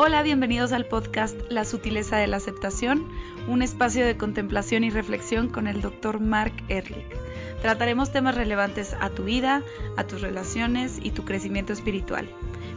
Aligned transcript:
Hola, 0.00 0.22
bienvenidos 0.22 0.70
al 0.70 0.86
podcast 0.86 1.36
La 1.48 1.64
sutileza 1.64 2.18
de 2.18 2.28
la 2.28 2.36
aceptación, 2.36 3.08
un 3.48 3.62
espacio 3.62 4.06
de 4.06 4.16
contemplación 4.16 4.84
y 4.84 4.90
reflexión 4.90 5.48
con 5.48 5.66
el 5.66 5.80
Dr. 5.80 6.20
Mark 6.20 6.52
Ehrlich. 6.68 7.16
Trataremos 7.62 8.12
temas 8.12 8.36
relevantes 8.36 8.94
a 9.00 9.10
tu 9.10 9.24
vida, 9.24 9.60
a 9.96 10.04
tus 10.04 10.20
relaciones 10.20 11.00
y 11.02 11.10
tu 11.10 11.24
crecimiento 11.24 11.72
espiritual. 11.72 12.30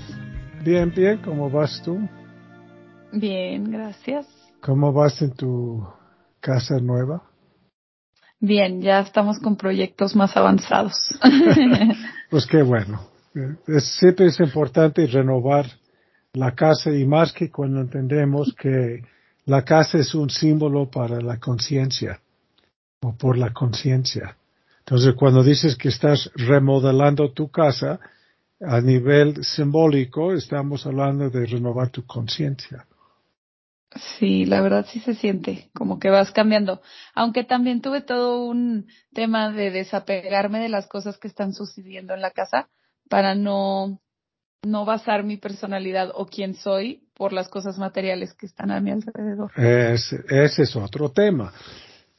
Bien, 0.64 0.94
bien, 0.96 1.18
¿cómo 1.18 1.50
vas 1.50 1.82
tú? 1.84 2.00
Bien, 3.12 3.70
gracias. 3.70 4.26
¿Cómo 4.62 4.94
vas 4.94 5.22
en 5.22 5.34
tu 5.34 5.86
casa 6.40 6.80
nueva? 6.80 7.24
Bien, 8.40 8.82
ya 8.82 9.02
estamos 9.02 9.40
con 9.40 9.58
proyectos 9.58 10.16
más 10.16 10.38
avanzados. 10.38 10.96
pues 12.30 12.48
qué 12.48 12.64
bueno. 12.64 13.02
siempre 13.80 14.28
es 14.28 14.40
importante 14.40 15.06
renovar 15.06 15.66
la 16.34 16.54
casa 16.54 16.92
y 16.92 17.06
más 17.06 17.34
que 17.34 17.50
cuando 17.50 17.82
entendemos 17.82 18.54
que 18.54 19.04
la 19.46 19.64
casa 19.64 19.98
es 19.98 20.14
un 20.14 20.30
símbolo 20.30 20.90
para 20.90 21.22
la 21.22 21.40
conciencia 21.40 22.22
o 23.02 23.16
por 23.16 23.38
la 23.38 23.52
conciencia. 23.52 24.38
Entonces, 24.80 25.16
cuando 25.16 25.44
dices 25.44 25.76
que 25.76 25.90
estás 25.90 26.32
remodelando 26.36 27.32
tu 27.32 27.50
casa 27.50 28.00
a 28.62 28.82
nivel 28.82 29.44
simbólico, 29.44 30.34
estamos 30.34 30.86
hablando 30.86 31.30
de 31.30 31.46
renovar 31.46 31.90
tu 31.90 32.06
conciencia. 32.06 32.86
Sí, 34.20 34.46
la 34.46 34.62
verdad 34.62 34.86
sí 34.88 35.00
se 35.00 35.16
siente 35.16 35.72
como 35.74 36.00
que 36.00 36.10
vas 36.10 36.32
cambiando. 36.32 36.82
Aunque 37.16 37.44
también 37.44 37.82
tuve 37.82 38.02
todo 38.02 38.46
un 38.46 38.88
tema 39.14 39.52
de 39.52 39.72
desapegarme 39.72 40.60
de 40.60 40.70
las 40.70 40.88
cosas 40.88 41.18
que 41.18 41.28
están 41.28 41.54
sucediendo 41.54 42.14
en 42.14 42.22
la 42.22 42.32
casa 42.32 42.70
para 43.10 43.34
no 43.34 44.00
no 44.66 44.86
basar 44.86 45.24
mi 45.24 45.38
personalidad 45.38 46.12
o 46.14 46.26
quién 46.26 46.54
soy 46.54 47.04
por 47.14 47.34
las 47.34 47.50
cosas 47.50 47.78
materiales 47.78 48.34
que 48.34 48.46
están 48.46 48.72
a 48.72 48.80
mi 48.80 48.92
alrededor. 48.92 49.52
ese 49.58 50.64
es 50.64 50.76
otro 50.76 51.10
tema. 51.10 51.54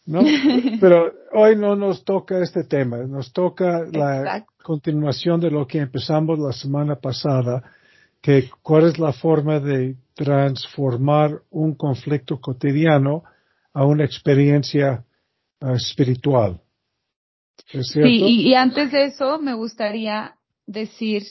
¿no? 0.07 0.23
Pero 0.81 1.13
hoy 1.33 1.57
no 1.57 1.77
nos 1.77 2.05
toca 2.05 2.43
este 2.43 2.65
tema, 2.65 2.99
nos 2.99 3.33
toca 3.33 3.85
la 3.93 4.45
continuación 4.63 5.41
de 5.41 5.51
lo 5.51 5.67
que 5.67 5.79
empezamos 5.79 6.39
la 6.39 6.53
semana 6.53 6.97
pasada, 6.97 7.63
que 8.21 8.51
cuál 8.63 8.89
es 8.89 8.99
la 8.99 9.13
forma 9.13 9.61
de 9.61 9.97
transformar 10.15 11.43
un 11.51 11.75
conflicto 11.75 12.41
cotidiano 12.41 13.23
a 13.73 13.85
una 13.85 14.05
experiencia 14.05 15.05
uh, 15.61 15.75
espiritual. 15.75 16.61
Sí, 17.67 18.01
y, 18.03 18.55
antes 18.55 18.91
de 18.91 19.07
eso 19.07 19.39
me 19.39 19.55
gustaría 19.55 20.35
decir 20.67 21.23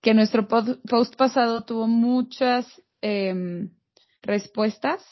que 0.00 0.14
nuestro 0.14 0.46
post 0.48 1.16
pasado 1.16 1.62
tuvo 1.64 1.86
muchas 1.86 2.66
eh, 3.02 3.68
respuestas. 4.22 5.02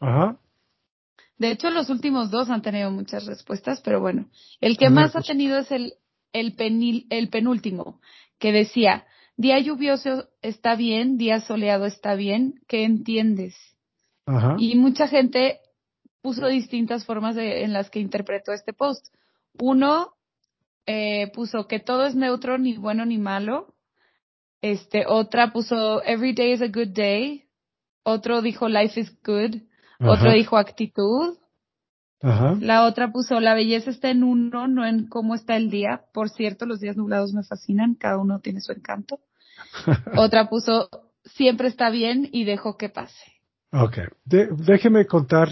Ajá. 0.00 0.38
De 1.38 1.50
hecho, 1.50 1.70
los 1.70 1.90
últimos 1.90 2.30
dos 2.30 2.50
han 2.50 2.62
tenido 2.62 2.90
muchas 2.90 3.26
respuestas, 3.26 3.80
pero 3.80 4.00
bueno, 4.00 4.28
el 4.60 4.76
que 4.76 4.90
más 4.90 5.10
ha 5.10 5.18
pues. 5.18 5.26
tenido 5.26 5.58
es 5.58 5.70
el, 5.70 5.94
el, 6.32 6.54
penil, 6.54 7.06
el 7.10 7.28
penúltimo, 7.28 8.00
que 8.38 8.52
decía, 8.52 9.04
día 9.36 9.58
lluvioso 9.58 10.28
está 10.42 10.76
bien, 10.76 11.18
día 11.18 11.40
soleado 11.40 11.86
está 11.86 12.14
bien, 12.14 12.60
¿qué 12.68 12.84
entiendes? 12.84 13.56
Ajá. 14.26 14.56
Y 14.58 14.76
mucha 14.76 15.08
gente 15.08 15.60
puso 16.22 16.46
distintas 16.46 17.04
formas 17.04 17.34
de, 17.34 17.64
en 17.64 17.72
las 17.72 17.90
que 17.90 17.98
interpretó 18.00 18.52
este 18.52 18.72
post. 18.72 19.06
Uno 19.60 20.14
eh, 20.86 21.30
puso 21.34 21.66
que 21.66 21.80
todo 21.80 22.06
es 22.06 22.14
neutro, 22.14 22.58
ni 22.58 22.76
bueno 22.76 23.04
ni 23.04 23.18
malo. 23.18 23.73
Este, 24.64 25.04
otra 25.06 25.52
puso 25.52 26.02
Every 26.04 26.32
day 26.32 26.52
is 26.52 26.62
a 26.62 26.68
good 26.68 26.94
day. 26.94 27.44
Otro 28.02 28.40
dijo 28.40 28.66
Life 28.70 28.98
is 28.98 29.14
good. 29.22 29.60
Otro 30.00 30.32
dijo 30.32 30.56
actitud. 30.56 31.36
Ajá. 32.22 32.56
La 32.60 32.86
otra 32.86 33.12
puso 33.12 33.40
la 33.40 33.52
belleza 33.52 33.90
está 33.90 34.08
en 34.08 34.24
uno, 34.24 34.66
no 34.66 34.86
en 34.86 35.06
cómo 35.06 35.34
está 35.34 35.56
el 35.56 35.68
día. 35.68 36.04
Por 36.14 36.30
cierto, 36.30 36.64
los 36.64 36.80
días 36.80 36.96
nublados 36.96 37.34
me 37.34 37.42
fascinan, 37.42 37.94
cada 37.94 38.16
uno 38.16 38.40
tiene 38.40 38.62
su 38.62 38.72
encanto. 38.72 39.20
otra 40.16 40.48
puso 40.48 40.88
siempre 41.24 41.68
está 41.68 41.90
bien 41.90 42.30
y 42.32 42.44
dejo 42.44 42.78
que 42.78 42.88
pase. 42.88 43.34
Ok, 43.70 43.98
déjeme 44.24 45.04
contar 45.04 45.50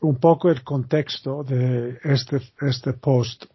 un 0.00 0.16
poco 0.16 0.50
el 0.50 0.62
contexto 0.62 1.42
de 1.42 1.98
este, 2.04 2.42
este 2.60 2.92
post. 2.92 3.46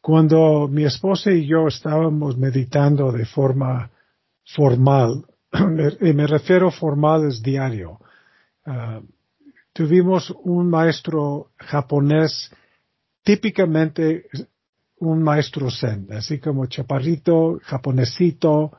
Cuando 0.00 0.66
mi 0.68 0.84
esposa 0.84 1.30
y 1.30 1.46
yo 1.46 1.66
estábamos 1.66 2.38
meditando 2.38 3.12
de 3.12 3.26
forma 3.26 3.90
formal, 4.54 5.24
y 6.00 6.12
me 6.12 6.26
refiero 6.26 6.70
formal 6.70 7.28
es 7.28 7.42
diario, 7.42 8.00
ah, 8.64 9.00
tuvimos 9.72 10.34
un 10.44 10.70
maestro 10.70 11.50
japonés, 11.58 12.50
típicamente 13.22 14.26
un 15.00 15.22
maestro 15.22 15.70
zen, 15.70 16.08
así 16.12 16.38
como 16.38 16.66
chaparrito, 16.66 17.58
japonesito, 17.62 18.72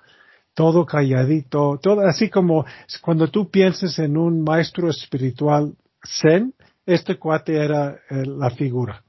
todo 0.53 0.85
calladito, 0.85 1.79
todo 1.81 2.01
así 2.01 2.29
como 2.29 2.65
cuando 3.01 3.27
tú 3.29 3.49
piensas 3.49 3.97
en 3.99 4.17
un 4.17 4.43
maestro 4.43 4.89
espiritual 4.89 5.73
zen, 6.03 6.53
este 6.85 7.17
cuate 7.17 7.57
era 7.57 7.99
eh, 8.09 8.25
la 8.25 8.49
figura. 8.49 9.03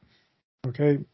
Okay? 0.67 1.05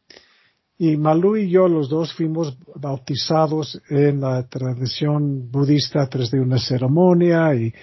Y 0.81 0.95
Malú 0.95 1.35
y 1.35 1.49
yo 1.49 1.67
los 1.67 1.89
dos 1.89 2.13
fuimos 2.13 2.57
bautizados 2.75 3.81
en 3.89 4.21
la 4.21 4.47
tradición 4.47 5.51
budista 5.51 6.07
tras 6.07 6.31
de 6.31 6.39
una 6.39 6.57
ceremonia 6.57 7.53
y 7.53 7.73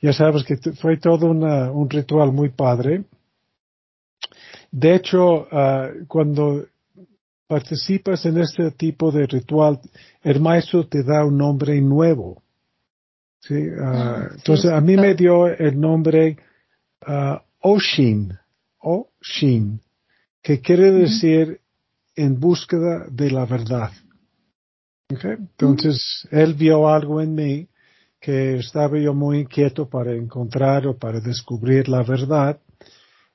ya 0.00 0.12
sabes 0.12 0.44
que 0.44 0.56
fue 0.74 0.98
todo 0.98 1.26
un 1.26 1.90
ritual 1.90 2.30
muy 2.30 2.50
padre. 2.50 3.06
De 4.70 4.94
hecho, 4.94 5.48
ah, 5.50 5.88
cuando 6.06 6.64
participas 7.48 8.24
en 8.24 8.38
este 8.38 8.70
tipo 8.70 9.10
de 9.10 9.26
ritual, 9.26 9.80
el 10.22 10.40
maestro 10.40 10.86
te 10.86 11.02
da 11.02 11.24
un 11.24 11.36
nombre 11.36 11.80
nuevo. 11.80 12.40
¿sí? 13.40 13.66
Ah, 13.80 14.28
ah, 14.28 14.28
entonces, 14.36 14.70
a 14.70 14.80
mí 14.80 14.96
me 14.96 15.16
dio 15.16 15.48
el 15.48 15.80
nombre 15.80 16.36
Oshin, 17.60 18.32
Oshin, 18.78 19.80
que 20.40 20.60
quiere 20.60 20.92
decir 20.92 21.60
en 22.16 22.38
búsqueda 22.38 23.06
de 23.10 23.30
la 23.30 23.44
verdad. 23.46 23.90
Entonces, 25.08 26.26
él 26.30 26.54
vio 26.54 26.88
algo 26.88 27.20
en 27.20 27.34
mí 27.34 27.68
que 28.20 28.56
estaba 28.56 28.98
yo 28.98 29.12
muy 29.12 29.40
inquieto 29.40 29.88
para 29.88 30.14
encontrar 30.14 30.86
o 30.86 30.96
para 30.96 31.20
descubrir 31.20 31.88
la 31.88 32.02
verdad. 32.02 32.58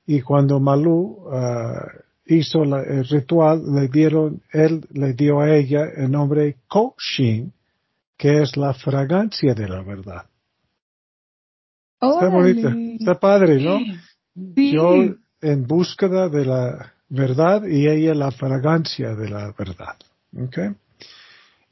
Y 0.08 0.22
cuando 0.22 0.60
Malú 0.60 1.28
ah, 1.32 1.86
hizo 2.26 2.64
el 2.64 3.08
ritual, 3.08 3.64
le 3.76 3.88
dieron, 3.88 4.42
él 4.52 4.82
le 4.92 5.14
dio 5.14 5.42
a 5.42 5.56
ella 5.56 5.86
el 5.96 6.10
nombre 6.10 6.58
Koshin, 6.68 7.54
que 8.18 8.42
es 8.42 8.58
la 8.58 8.74
fragancia 8.74 9.54
de 9.54 9.68
la 9.68 9.84
verdad. 9.84 10.26
Está 12.02 12.30
bonito, 12.30 12.70
está 12.70 13.20
padre, 13.20 13.62
¿no? 13.62 13.80
Yo 14.34 15.16
en 15.42 15.68
búsqueda 15.68 16.30
de 16.30 16.46
la 16.46 16.94
verdad 17.10 17.66
y 17.66 17.88
ella 17.88 18.14
la 18.14 18.32
fragancia 18.32 19.16
de 19.16 19.30
la 19.30 19.54
verdad. 19.58 19.96
Okay. 20.48 20.76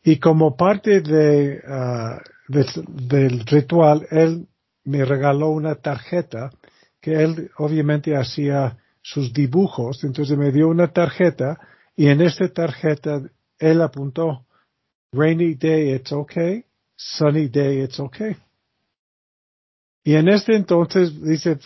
Y 0.03 0.17
como 0.19 0.55
parte 0.55 1.01
de, 1.01 1.61
uh, 1.67 2.53
del 2.87 3.45
ritual, 3.45 4.07
él 4.09 4.47
me 4.83 5.05
regaló 5.05 5.49
una 5.49 5.75
tarjeta 5.75 6.49
que 7.01 7.23
él 7.23 7.51
obviamente 7.57 8.15
hacía 8.15 8.77
sus 9.01 9.31
dibujos, 9.31 10.03
entonces 10.03 10.37
me 10.37 10.51
dio 10.51 10.67
una 10.67 10.87
tarjeta 10.87 11.59
y 11.95 12.07
en 12.07 12.21
esta 12.21 12.47
tarjeta 12.49 13.21
él 13.59 13.81
apuntó 13.81 14.45
rainy 15.11 15.55
day 15.55 15.93
it's 15.93 16.11
okay, 16.11 16.65
sunny 16.95 17.47
day 17.47 17.83
it's 17.83 17.99
okay. 17.99 18.35
Y 20.03 20.15
en 20.15 20.29
este 20.29 20.55
entonces 20.55 21.21
dice, 21.21 21.59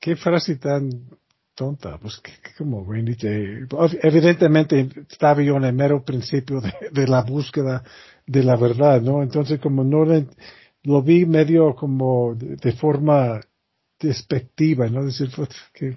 qué 0.00 0.16
frase 0.16 0.56
tan 0.56 0.90
tonta, 1.58 1.98
pues 1.98 2.22
como 2.56 2.84
Rainy. 2.84 3.16
Evidentemente 4.00 4.88
estaba 5.10 5.42
yo 5.42 5.56
en 5.56 5.64
el 5.64 5.72
mero 5.72 6.04
principio 6.04 6.60
de, 6.60 7.06
la 7.08 7.22
búsqueda 7.22 7.82
de 8.24 8.44
la 8.44 8.54
verdad, 8.56 9.02
¿no? 9.02 9.24
Entonces 9.24 9.58
como 9.58 9.82
no 9.82 10.04
lo 10.84 11.02
vi 11.02 11.26
medio 11.26 11.74
como 11.74 12.36
de, 12.36 12.72
forma 12.72 13.40
despectiva, 13.98 14.86
¿no? 14.86 15.04
Decir, 15.04 15.30
pues, 15.34 15.48
que 15.74 15.96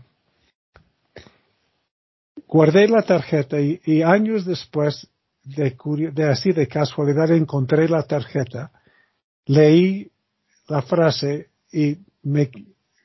guardé 2.48 2.88
la 2.88 3.04
tarjeta 3.04 3.58
y, 3.62 4.02
años 4.02 4.46
después 4.46 5.08
de, 5.44 5.78
de, 6.12 6.24
así 6.24 6.54
de 6.54 6.68
casualidad 6.68 7.30
encontré 7.32 7.88
la 7.88 8.02
tarjeta, 8.02 8.72
leí 9.46 10.10
la 10.68 10.82
frase 10.82 11.50
y 11.72 12.00
me 12.24 12.50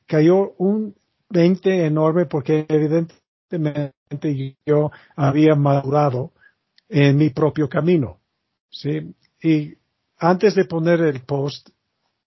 cayó 0.06 0.52
un 0.56 0.94
20 0.94 1.05
enorme 1.32 2.26
porque 2.26 2.66
evidentemente 2.68 4.56
yo 4.64 4.90
había 5.16 5.54
madurado 5.54 6.32
en 6.88 7.16
mi 7.16 7.30
propio 7.30 7.68
camino. 7.68 8.18
¿sí? 8.70 9.14
Y 9.42 9.74
antes 10.18 10.54
de 10.54 10.64
poner 10.64 11.00
el 11.00 11.20
post, 11.20 11.68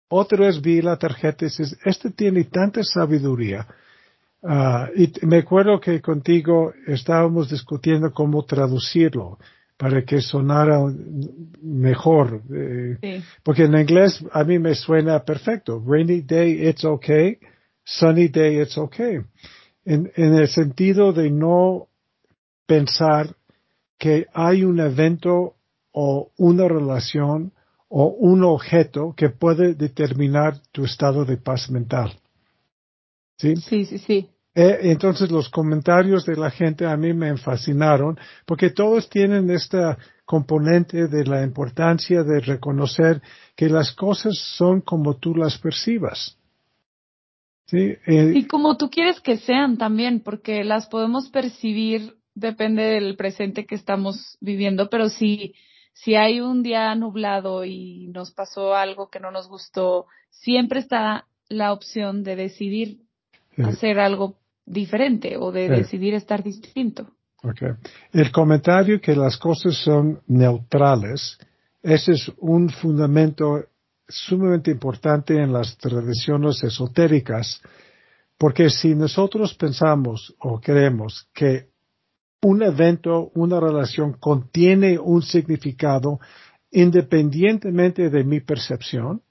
otra 0.09 0.45
vez 0.45 0.61
vi 0.61 0.81
la 0.81 0.97
tarjeta 0.97 1.45
y 1.45 1.49
dices, 1.49 1.77
este 1.85 2.11
tiene 2.11 2.45
tanta 2.45 2.83
sabiduría. 2.83 3.67
Ah, 4.41 4.89
y 4.95 5.11
me 5.25 5.39
acuerdo 5.39 5.79
que 5.79 6.01
contigo 6.01 6.73
estábamos 6.87 7.49
discutiendo 7.49 8.11
cómo 8.11 8.45
traducirlo 8.45 9.37
para 9.77 10.03
que 10.03 10.21
sonara 10.21 10.79
mejor. 11.61 12.41
Eh, 12.53 13.21
porque 13.43 13.63
en 13.63 13.77
inglés 13.77 14.23
a 14.31 14.43
mí 14.43 14.59
me 14.59 14.75
suena 14.75 15.23
perfecto. 15.23 15.83
Rainy 15.85 16.21
day, 16.21 16.67
it's 16.67 16.83
okay. 16.83 17.37
Sunny 17.85 18.27
day, 18.27 18.61
it's 18.61 18.77
okay. 18.77 19.19
En, 19.85 20.11
en 20.15 20.35
el 20.35 20.47
sentido 20.47 21.13
de 21.13 21.31
no 21.31 21.87
pensar 22.65 23.35
que 23.97 24.27
hay 24.33 24.63
un 24.63 24.79
evento 24.79 25.55
o 25.91 26.31
una 26.37 26.67
relación 26.67 27.51
o 27.89 28.05
un 28.07 28.43
objeto 28.43 29.13
que 29.17 29.29
puede 29.29 29.73
determinar 29.73 30.59
tu 30.71 30.85
estado 30.85 31.25
de 31.25 31.37
paz 31.37 31.69
mental. 31.69 32.19
¿Sí? 33.37 33.55
Sí, 33.55 33.85
sí, 33.85 33.97
sí. 33.97 34.29
Eh, 34.55 34.91
entonces 34.91 35.31
los 35.31 35.49
comentarios 35.49 36.25
de 36.25 36.35
la 36.35 36.51
gente 36.51 36.85
a 36.85 36.97
mí 36.97 37.13
me 37.13 37.37
fascinaron 37.37 38.17
porque 38.45 38.71
todos 38.71 39.09
tienen 39.09 39.49
esta 39.51 39.97
componente 40.25 41.07
de 41.07 41.25
la 41.25 41.43
importancia 41.43 42.23
de 42.23 42.39
reconocer 42.39 43.21
que 43.55 43.69
las 43.69 43.93
cosas 43.93 44.37
son 44.37 44.81
como 44.81 45.17
tú 45.17 45.35
las 45.35 45.57
percibas. 45.57 46.37
¿Sí? 47.69 47.95
Eh, 48.05 48.33
y 48.35 48.45
como 48.45 48.77
tú 48.77 48.89
quieres 48.89 49.19
que 49.19 49.37
sean 49.37 49.77
también, 49.77 50.21
porque 50.21 50.63
las 50.63 50.87
podemos 50.87 51.29
percibir, 51.29 52.15
depende 52.33 52.83
del 52.83 53.15
presente 53.15 53.65
que 53.65 53.75
estamos 53.75 54.37
viviendo, 54.41 54.89
pero 54.89 55.09
si 55.09 55.53
si 56.03 56.15
hay 56.15 56.39
un 56.39 56.63
día 56.63 56.95
nublado 56.95 57.65
y 57.65 58.07
nos 58.07 58.31
pasó 58.31 58.73
algo 58.73 59.09
que 59.09 59.19
no 59.19 59.31
nos 59.31 59.49
gustó, 59.49 60.05
siempre 60.29 60.79
está 60.79 61.25
la 61.49 61.73
opción 61.73 62.23
de 62.23 62.35
decidir 62.37 63.01
hacer 63.57 63.99
algo 63.99 64.37
diferente 64.65 65.35
o 65.35 65.51
de 65.51 65.67
decidir 65.67 66.13
estar 66.13 66.41
distinto. 66.41 67.11
Okay. 67.43 67.71
El 68.13 68.31
comentario 68.31 69.01
que 69.01 69.15
las 69.15 69.35
cosas 69.37 69.75
son 69.75 70.21
neutrales, 70.27 71.37
ese 71.81 72.13
es 72.13 72.31
un 72.37 72.69
fundamento 72.69 73.65
sumamente 74.09 74.71
importante 74.71 75.41
en 75.41 75.53
las 75.53 75.77
tradiciones 75.77 76.63
esotéricas, 76.63 77.61
porque 78.37 78.69
si 78.69 78.95
nosotros 78.95 79.53
pensamos 79.53 80.35
o 80.39 80.59
creemos 80.59 81.29
que 81.33 81.69
un 82.41 82.63
evento, 82.63 83.31
una 83.35 83.59
relación 83.59 84.13
contiene 84.13 84.97
un 84.97 85.21
significado 85.21 86.19
independientemente 86.71 88.09
de 88.09 88.23
mi 88.23 88.39
percepción. 88.39 89.21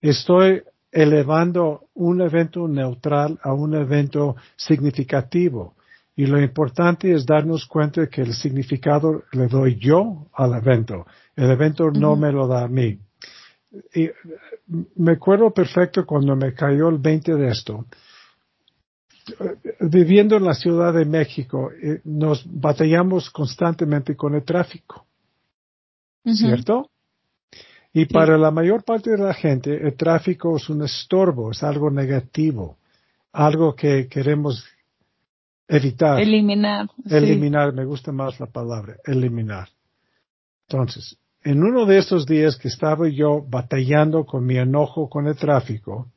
Estoy 0.00 0.62
elevando 0.90 1.88
un 1.94 2.20
evento 2.20 2.66
neutral 2.68 3.38
a 3.42 3.52
un 3.54 3.74
evento 3.74 4.36
significativo. 4.56 5.74
Y 6.14 6.26
lo 6.26 6.40
importante 6.40 7.12
es 7.12 7.24
darnos 7.24 7.66
cuenta 7.66 8.06
que 8.08 8.22
el 8.22 8.34
significado 8.34 9.22
le 9.32 9.46
doy 9.46 9.78
yo 9.78 10.26
al 10.34 10.54
evento. 10.54 11.06
El 11.34 11.50
evento 11.50 11.90
no 11.90 12.16
me 12.16 12.30
lo 12.32 12.46
da 12.46 12.64
a 12.64 12.68
mí. 12.68 12.98
Y 13.94 14.10
me 14.96 15.12
acuerdo 15.12 15.50
perfecto 15.50 16.04
cuando 16.04 16.36
me 16.36 16.52
cayó 16.54 16.88
el 16.88 16.98
20 16.98 17.34
de 17.34 17.48
esto 17.48 17.86
viviendo 19.80 20.36
en 20.36 20.44
la 20.44 20.54
Ciudad 20.54 20.92
de 20.92 21.04
México, 21.04 21.70
eh, 21.70 22.00
nos 22.04 22.44
batallamos 22.46 23.30
constantemente 23.30 24.16
con 24.16 24.34
el 24.34 24.44
tráfico. 24.44 25.06
¿Cierto? 26.24 26.88
Y 27.92 28.06
para 28.06 28.38
la 28.38 28.50
mayor 28.50 28.84
parte 28.84 29.10
de 29.10 29.18
la 29.18 29.34
gente, 29.34 29.74
el 29.74 29.94
tráfico 29.94 30.56
es 30.56 30.68
un 30.68 30.82
estorbo, 30.82 31.50
es 31.50 31.62
algo 31.62 31.90
negativo, 31.90 32.78
algo 33.32 33.74
que 33.74 34.06
queremos 34.08 34.64
evitar. 35.66 36.20
Eliminar. 36.20 36.88
Eliminar, 37.10 37.74
me 37.74 37.84
gusta 37.84 38.12
más 38.12 38.38
la 38.38 38.46
palabra, 38.46 38.96
eliminar. 39.04 39.68
Entonces, 40.68 41.18
en 41.44 41.62
uno 41.62 41.86
de 41.86 41.98
esos 41.98 42.26
días 42.26 42.56
que 42.56 42.68
estaba 42.68 43.08
yo 43.08 43.44
batallando 43.48 44.24
con 44.24 44.46
mi 44.46 44.58
enojo 44.58 45.08
con 45.08 45.26
el 45.26 45.36
tráfico, 45.36 46.08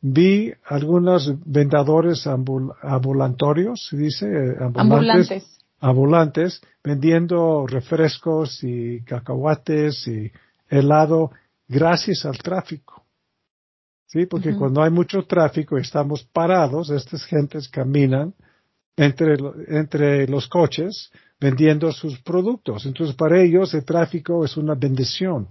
vi 0.00 0.52
algunos 0.64 1.32
vendedores 1.44 2.26
ambulatorios, 2.26 3.88
dice, 3.92 4.26
eh, 4.26 4.56
ambulantes, 4.60 5.58
ambulantes, 5.80 6.60
vendiendo 6.84 7.66
refrescos 7.66 8.62
y 8.62 9.02
cacahuates 9.02 10.06
y 10.06 10.30
helado 10.68 11.32
gracias 11.68 12.24
al 12.24 12.38
tráfico. 12.38 13.04
Sí, 14.06 14.26
porque 14.26 14.56
cuando 14.56 14.82
hay 14.82 14.90
mucho 14.90 15.22
tráfico 15.22 15.78
y 15.78 15.82
estamos 15.82 16.24
parados, 16.24 16.90
estas 16.90 17.24
gentes 17.24 17.68
caminan 17.68 18.34
entre, 18.96 19.36
entre 19.68 20.26
los 20.26 20.48
coches 20.48 21.12
vendiendo 21.40 21.90
sus 21.92 22.20
productos. 22.20 22.86
Entonces, 22.86 23.16
para 23.16 23.42
ellos 23.42 23.72
el 23.74 23.84
tráfico 23.84 24.44
es 24.44 24.56
una 24.56 24.74
bendición. 24.74 25.48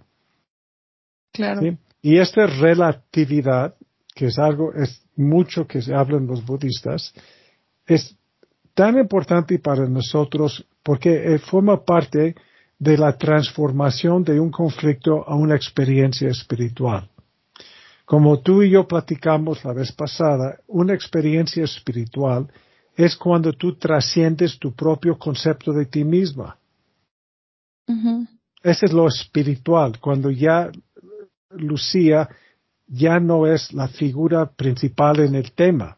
Claro. 1.32 1.78
Y 2.02 2.18
esta 2.18 2.46
relatividad 2.46 3.76
que 4.20 4.28
es 4.28 4.38
algo, 4.38 4.74
es 4.74 5.02
mucho 5.16 5.66
que 5.66 5.82
se 5.82 5.94
hablan 5.94 6.28
los 6.28 6.46
budistas, 6.46 7.14
es 7.86 8.18
tan 8.74 8.98
importante 8.98 9.60
para 9.60 9.88
nosotros 9.88 10.66
porque 10.84 11.36
eh, 11.36 11.40
forma 11.40 11.86
parte 11.86 12.36
de 12.78 12.98
la 12.98 13.18
transformación 13.18 14.26
de 14.26 14.38
un 14.38 14.52
conflicto 14.52 15.24
a 15.26 15.36
una 15.36 15.56
experiencia 15.56 16.28
espiritual. 16.28 17.10
Como 18.04 18.42
tú 18.42 18.62
y 18.62 18.72
yo 18.72 18.86
platicamos 18.86 19.64
la 19.64 19.72
vez 19.72 19.94
pasada, 19.94 20.60
una 20.68 20.94
experiencia 20.94 21.64
espiritual 21.64 22.52
es 23.00 23.16
cuando 23.16 23.54
tú 23.54 23.76
trasciendes 23.76 24.60
tu 24.60 24.74
propio 24.74 25.18
concepto 25.18 25.72
de 25.72 25.86
ti 25.86 26.04
misma. 26.04 26.58
Ese 28.62 28.88
es 28.88 28.92
lo 28.92 29.08
espiritual, 29.08 30.00
cuando 30.02 30.30
ya 30.30 30.70
Lucía 31.52 32.28
ya 32.88 33.22
no 33.22 33.48
es 33.48 33.72
la 33.72 33.88
figura 33.88 34.52
principal 34.52 35.22
en 35.22 35.36
el 35.36 35.54
tema. 35.54 35.98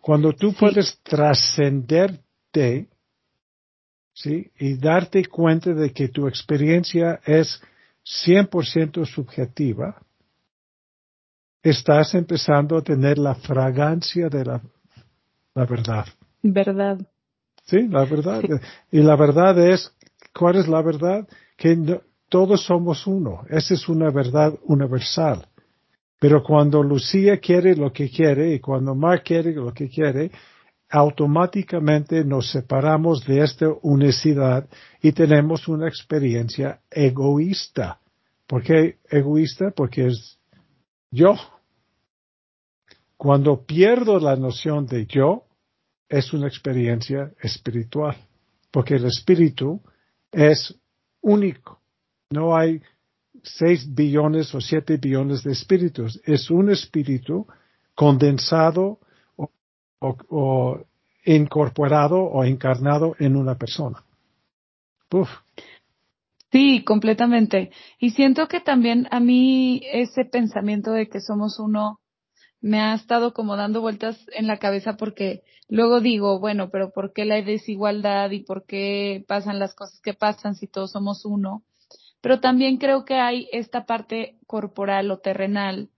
Cuando 0.00 0.32
tú 0.32 0.54
puedes 0.54 0.98
trascenderte, 1.02 2.88
¿sí? 4.14 4.50
Y 4.58 4.78
darte 4.78 5.26
cuenta 5.26 5.74
de 5.74 5.92
que 5.92 6.08
tu 6.08 6.26
experiencia 6.26 7.20
es 7.26 7.60
100% 8.24 9.04
subjetiva, 9.04 10.00
estás 11.62 12.14
empezando 12.14 12.78
a 12.78 12.82
tener 12.82 13.18
la 13.18 13.34
fragancia 13.34 14.30
de 14.30 14.44
la, 14.46 14.62
la 15.56 15.64
verdad. 15.64 16.06
Verdad. 16.42 16.98
Sí, 17.64 17.88
la 17.88 18.04
verdad. 18.04 18.42
Y 18.92 19.00
la 19.00 19.16
verdad 19.16 19.58
es, 19.58 19.90
¿cuál 20.32 20.56
es 20.56 20.68
la 20.68 20.82
verdad? 20.82 21.26
Que 21.56 21.98
todos 22.28 22.64
somos 22.64 23.06
uno. 23.06 23.42
Esa 23.48 23.74
es 23.74 23.88
una 23.88 24.10
verdad 24.10 24.54
universal. 24.64 25.48
Pero 26.20 26.42
cuando 26.42 26.82
Lucía 26.82 27.38
quiere 27.38 27.74
lo 27.74 27.90
que 27.92 28.10
quiere 28.10 28.52
y 28.52 28.60
cuando 28.60 28.94
Mark 28.94 29.22
quiere 29.24 29.52
lo 29.54 29.72
que 29.72 29.88
quiere, 29.88 30.30
automáticamente 30.90 32.22
nos 32.22 32.50
separamos 32.50 33.24
de 33.24 33.42
esta 33.42 33.66
unicidad 33.82 34.68
y 35.00 35.12
tenemos 35.12 35.68
una 35.68 35.88
experiencia 35.88 36.80
egoísta. 36.90 37.98
¿Por 38.46 38.62
qué 38.62 38.98
egoísta? 39.10 39.72
Porque 39.74 40.08
es 40.08 40.38
yo. 41.10 41.34
Cuando 43.16 43.64
pierdo 43.64 44.20
la 44.20 44.36
noción 44.36 44.86
de 44.86 45.06
yo, 45.06 45.45
es 46.08 46.32
una 46.32 46.46
experiencia 46.46 47.32
espiritual, 47.40 48.16
porque 48.70 48.94
el 48.94 49.06
espíritu 49.06 49.80
es 50.30 50.74
único. 51.20 51.80
No 52.30 52.56
hay 52.56 52.80
6 53.42 53.94
billones 53.94 54.54
o 54.54 54.60
7 54.60 54.96
billones 54.96 55.42
de 55.42 55.52
espíritus. 55.52 56.20
Es 56.24 56.50
un 56.50 56.70
espíritu 56.70 57.46
condensado 57.94 58.98
o, 59.98 60.80
incorporado 61.24 62.22
o 62.22 62.44
encarnado 62.44 63.16
en 63.18 63.36
una 63.36 63.56
persona. 63.56 64.04
Sí, 66.52 66.84
completamente. 66.84 67.70
Y 67.98 68.10
siento 68.10 68.46
que 68.48 68.60
también 68.60 69.08
a 69.10 69.20
mí 69.20 69.82
ese 69.92 70.24
pensamiento 70.24 70.92
de 70.92 71.08
que 71.08 71.20
somos 71.20 71.58
uno 71.58 72.00
me 72.60 72.80
ha 72.80 72.94
estado 72.94 73.32
como 73.32 73.56
dando 73.56 73.80
vueltas 73.80 74.18
en 74.32 74.46
la 74.46 74.58
cabeza 74.58 74.96
porque 74.96 75.42
luego 75.68 76.00
digo, 76.00 76.38
bueno, 76.40 76.70
pero 76.70 76.90
¿por 76.90 77.12
qué 77.12 77.24
la 77.24 77.40
desigualdad 77.42 78.30
y 78.30 78.40
por 78.40 78.64
qué 78.64 79.24
pasan 79.28 79.58
las 79.58 79.74
cosas 79.74 80.00
que 80.00 80.14
pasan 80.14 80.54
si 80.54 80.66
todos 80.66 80.92
somos 80.92 81.24
uno? 81.24 81.62
Pero 82.20 82.40
también 82.40 82.78
creo 82.78 83.04
que 83.04 83.14
hay 83.14 83.48
esta 83.52 83.84
parte 83.84 84.38
corporal 84.46 85.10
o 85.10 85.18
terrenal 85.18 85.90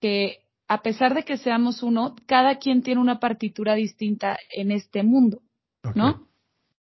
que 0.00 0.42
a 0.68 0.80
pesar 0.80 1.14
de 1.14 1.24
que 1.24 1.36
seamos 1.36 1.82
uno, 1.82 2.14
cada 2.26 2.58
quien 2.58 2.82
tiene 2.82 3.00
una 3.00 3.20
partitura 3.20 3.74
distinta 3.74 4.38
en 4.50 4.70
este 4.70 5.02
mundo, 5.02 5.42
¿no? 5.94 6.28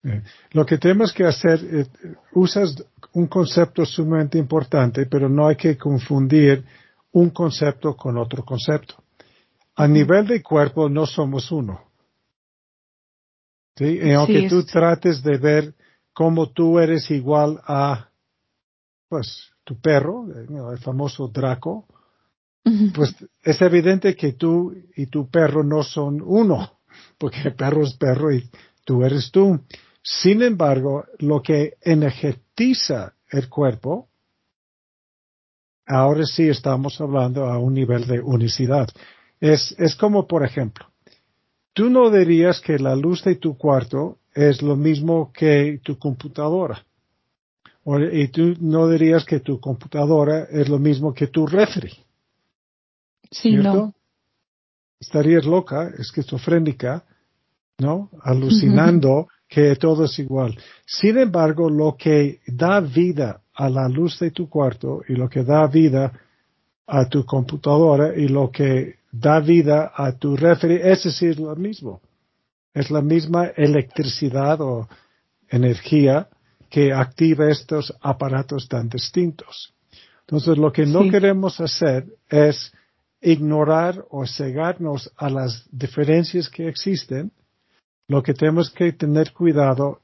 Eh, 0.04 0.22
lo 0.52 0.66
que 0.66 0.78
tenemos 0.78 1.12
que 1.12 1.26
hacer, 1.26 1.60
eh, 1.64 1.86
usas 2.34 2.82
un 3.14 3.28
concepto 3.28 3.86
sumamente 3.86 4.38
importante, 4.38 5.06
pero 5.06 5.28
no 5.28 5.48
hay 5.48 5.56
que 5.56 5.78
confundir 5.78 6.64
un 7.12 7.30
concepto 7.32 7.96
con 7.96 8.18
otro 8.18 8.44
concepto. 8.44 9.03
A 9.76 9.88
nivel 9.88 10.28
de 10.28 10.42
cuerpo 10.42 10.90
no 10.90 11.06
somos 11.06 11.52
uno. 11.52 11.82
¿Sí? 13.76 14.00
Y 14.04 14.12
aunque 14.12 14.48
tú 14.48 14.64
trates 14.64 15.24
de 15.24 15.38
ver 15.38 15.74
cómo 16.14 16.52
tú 16.52 16.78
eres 16.78 17.10
igual 17.10 17.60
a, 17.66 18.10
pues, 19.10 19.52
tu 19.64 19.80
perro, 19.80 20.28
eh, 20.30 20.48
el 20.74 20.80
famoso 20.80 21.28
Draco, 21.28 21.88
pues 22.94 23.16
es 23.42 23.62
evidente 23.62 24.16
que 24.16 24.34
tú 24.34 24.74
y 24.96 25.08
tu 25.08 25.30
perro 25.30 25.64
no 25.64 25.84
son 25.84 26.22
uno, 26.22 26.80
porque 27.18 27.42
el 27.46 27.56
perro 27.56 27.84
es 27.84 27.94
perro 27.96 28.32
y 28.32 28.50
tú 28.86 29.04
eres 29.04 29.32
tú. 29.32 29.60
Sin 30.02 30.42
embargo, 30.42 31.06
lo 31.20 31.42
que 31.42 31.76
energetiza 31.82 33.14
el 33.30 33.50
cuerpo, 33.50 34.10
ahora 35.86 36.26
sí 36.26 36.48
estamos 36.48 37.00
hablando 37.00 37.46
a 37.46 37.58
un 37.58 37.74
nivel 37.74 38.06
de 38.06 38.20
unicidad. 38.20 38.88
Es, 39.44 39.76
es 39.78 39.94
como, 39.98 40.26
por 40.26 40.46
ejemplo, 40.46 40.86
tú 41.74 41.90
no 41.90 42.10
dirías 42.10 42.62
que 42.62 42.80
la 42.80 42.96
luz 42.96 43.26
de 43.26 43.36
tu 43.36 43.58
cuarto 43.58 44.20
es 44.34 44.62
lo 44.62 44.78
mismo 44.78 45.34
que 45.34 45.82
tu 45.84 46.00
computadora. 46.00 46.86
O, 47.84 48.00
y 48.00 48.30
tú 48.30 48.56
no 48.62 48.88
dirías 48.88 49.26
que 49.26 49.42
tu 49.42 49.60
computadora 49.60 50.46
es 50.50 50.70
lo 50.70 50.80
mismo 50.80 51.14
que 51.14 51.28
tu 51.28 51.46
refri. 51.46 51.92
Sí, 53.32 53.58
no. 53.58 53.94
Estarías 54.98 55.46
loca, 55.46 55.92
esquizofrénica, 56.00 57.04
¿no? 57.80 58.12
Alucinando 58.22 59.28
que 59.50 59.76
todo 59.76 60.06
es 60.06 60.18
igual. 60.20 60.58
Sin 60.86 61.18
embargo, 61.18 61.70
lo 61.70 61.98
que 61.98 62.40
da 62.48 62.80
vida 62.80 63.42
a 63.54 63.70
la 63.70 63.90
luz 63.90 64.20
de 64.20 64.32
tu 64.32 64.48
cuarto 64.48 65.02
y 65.06 65.16
lo 65.16 65.28
que 65.28 65.44
da 65.44 65.68
vida 65.68 66.14
a 66.88 67.10
tu 67.10 67.26
computadora 67.26 68.16
y 68.16 68.30
lo 68.30 68.50
que 68.50 69.03
da 69.14 69.40
vida 69.40 69.92
a 69.96 70.12
tu 70.12 70.36
refri, 70.36 70.80
ese 70.82 71.12
sí 71.12 71.28
es 71.28 71.38
lo 71.38 71.56
mismo. 71.56 72.02
Es 72.74 72.90
la 72.90 73.02
misma 73.02 73.46
electricidad 73.56 74.60
o 74.62 74.90
energía 75.48 76.28
que 76.70 76.92
activa 76.92 77.52
estos 77.52 77.94
aparatos 78.02 78.68
tan 78.68 78.90
distintos. 78.90 79.74
Entonces, 80.22 80.58
lo 80.58 80.72
que 80.72 80.88
no 80.88 81.08
queremos 81.12 81.62
hacer 81.62 82.08
es 82.28 82.74
ignorar 83.22 84.04
o 84.10 84.26
cegarnos 84.26 85.12
a 85.16 85.30
las 85.30 85.64
diferencias 85.72 86.50
que 86.50 86.68
existen 86.68 87.32
lo 88.08 88.22
que 88.22 88.34
tenemos 88.34 88.70
que 88.70 88.92
tener 88.92 89.32
cuidado 89.32 90.02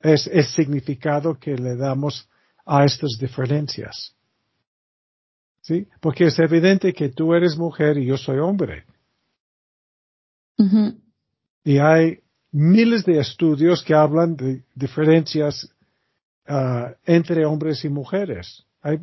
es 0.00 0.26
el 0.26 0.44
significado 0.44 1.38
que 1.38 1.56
le 1.56 1.76
damos 1.76 2.28
a 2.64 2.84
estas 2.84 3.18
diferencias. 3.18 4.14
¿Sí? 5.64 5.88
Porque 6.00 6.26
es 6.26 6.38
evidente 6.38 6.92
que 6.92 7.08
tú 7.08 7.32
eres 7.32 7.56
mujer 7.56 7.96
y 7.96 8.04
yo 8.04 8.18
soy 8.18 8.38
hombre. 8.38 8.84
Y 11.64 11.78
hay 11.78 12.18
miles 12.52 13.04
de 13.06 13.18
estudios 13.18 13.82
que 13.82 13.94
hablan 13.94 14.36
de 14.36 14.62
diferencias 14.74 15.68
ah, 16.46 16.92
entre 17.06 17.46
hombres 17.46 17.82
y 17.86 17.88
mujeres. 17.88 18.66
Hay 18.82 18.98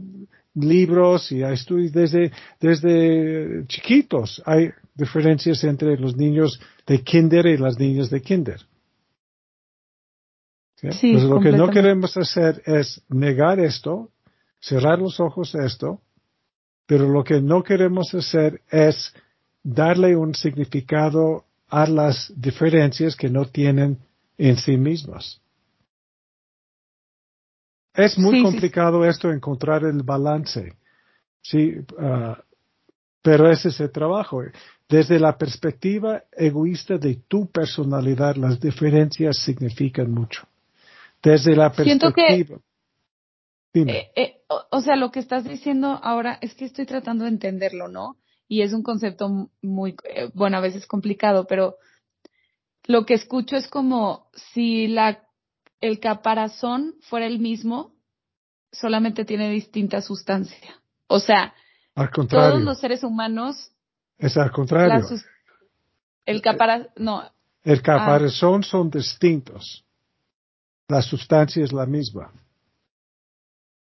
libros 0.53 1.31
y 1.31 1.41
hay 1.41 1.55
estudios 1.55 1.93
desde, 1.93 2.31
desde 2.59 3.65
chiquitos. 3.65 4.39
Hay 4.45 4.69
diferencias 4.93 5.63
entre 5.63 5.97
los 5.97 6.15
niños 6.15 6.61
de 6.85 7.01
kinder 7.01 7.47
y 7.47 7.57
las 7.57 7.79
niñas 7.79 8.11
de 8.11 8.21
kinder. 8.21 8.61
¿Sí? 10.75 11.13
lo 11.13 11.39
que 11.39 11.51
no 11.51 11.69
queremos 11.69 12.15
hacer 12.17 12.61
es 12.65 13.01
negar 13.09 13.59
esto, 13.59 14.11
cerrar 14.59 14.99
los 14.99 15.19
ojos 15.19 15.55
a 15.55 15.65
esto, 15.65 16.01
pero 16.91 17.07
lo 17.07 17.23
que 17.23 17.39
no 17.39 17.63
queremos 17.63 18.13
hacer 18.13 18.59
es 18.69 19.13
darle 19.63 20.13
un 20.13 20.35
significado 20.35 21.45
a 21.69 21.87
las 21.87 22.33
diferencias 22.35 23.15
que 23.15 23.29
no 23.29 23.45
tienen 23.45 23.97
en 24.37 24.57
sí 24.57 24.75
mismas. 24.75 25.39
Es 27.93 28.17
muy 28.17 28.43
complicado 28.43 29.05
esto 29.05 29.31
encontrar 29.31 29.85
el 29.85 30.03
balance. 30.03 30.73
Sí, 31.41 31.75
ah, 31.97 32.43
pero 33.21 33.49
ese 33.49 33.69
es 33.69 33.79
el 33.79 33.89
trabajo. 33.89 34.43
Desde 34.89 35.17
la 35.17 35.37
perspectiva 35.37 36.23
egoísta 36.33 36.97
de 36.97 37.21
tu 37.25 37.49
personalidad, 37.49 38.35
las 38.35 38.59
diferencias 38.59 39.37
significan 39.37 40.11
mucho. 40.11 40.45
Desde 41.23 41.55
la 41.55 41.71
perspectiva. 41.71 42.11
Siento 42.11 42.59
que, 43.87 43.91
eh, 43.93 44.11
eh, 44.13 44.40
o, 44.69 44.81
sea, 44.81 44.95
lo 44.95 45.11
que 45.11 45.19
estás 45.19 45.43
diciendo 45.43 45.99
ahora 46.01 46.37
es 46.41 46.53
que 46.55 46.65
estoy 46.65 46.85
tratando 46.85 47.25
de 47.25 47.31
entenderlo, 47.31 47.87
¿no? 47.87 48.17
Y 48.47 48.61
es 48.61 48.73
un 48.73 48.83
concepto 48.83 49.49
muy, 49.61 49.95
eh, 50.03 50.29
bueno, 50.33 50.57
a 50.57 50.61
veces 50.61 50.85
complicado, 50.85 51.45
pero 51.47 51.75
lo 52.85 53.05
que 53.05 53.13
escucho 53.13 53.55
es 53.55 53.67
como 53.67 54.29
si 54.53 54.87
la, 54.87 55.23
el 55.79 55.99
caparazón 55.99 56.95
fuera 57.01 57.27
el 57.27 57.39
mismo, 57.39 57.95
solamente 58.71 59.25
tiene 59.25 59.49
distinta 59.49 60.01
sustancia. 60.01 60.81
O 61.07 61.19
sea, 61.19 61.53
todos 62.29 62.61
los 62.61 62.79
seres 62.79 63.03
humanos 63.03 63.71
es 64.17 64.37
al 64.37 64.51
contrario. 64.51 65.07
el 66.25 66.41
caparazón, 66.41 66.91
no. 66.97 67.23
El 67.63 67.79
ah. 67.79 67.81
caparazón 67.81 68.63
son 68.63 68.89
distintos. 68.89 69.85
La 70.87 71.01
sustancia 71.01 71.63
es 71.63 71.71
la 71.71 71.85
misma. 71.85 72.31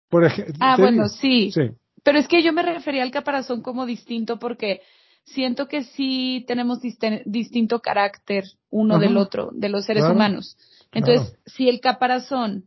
Por 0.09 0.25
ejemplo, 0.25 0.55
ah, 0.59 0.75
bueno, 0.77 1.07
sí. 1.07 1.51
sí. 1.51 1.71
Pero 2.03 2.17
es 2.17 2.27
que 2.27 2.41
yo 2.41 2.53
me 2.53 2.63
refería 2.63 3.03
al 3.03 3.11
caparazón 3.11 3.61
como 3.61 3.85
distinto 3.85 4.39
porque 4.39 4.81
siento 5.23 5.67
que 5.67 5.83
sí 5.83 6.43
tenemos 6.47 6.79
distinto 6.81 7.79
carácter 7.79 8.45
uno 8.69 8.99
del 8.99 9.17
otro, 9.17 9.51
de 9.53 9.69
los 9.69 9.85
seres 9.85 10.03
humanos. 10.05 10.57
Entonces, 10.91 11.35
si 11.45 11.69
el 11.69 11.79
caparazón 11.81 12.65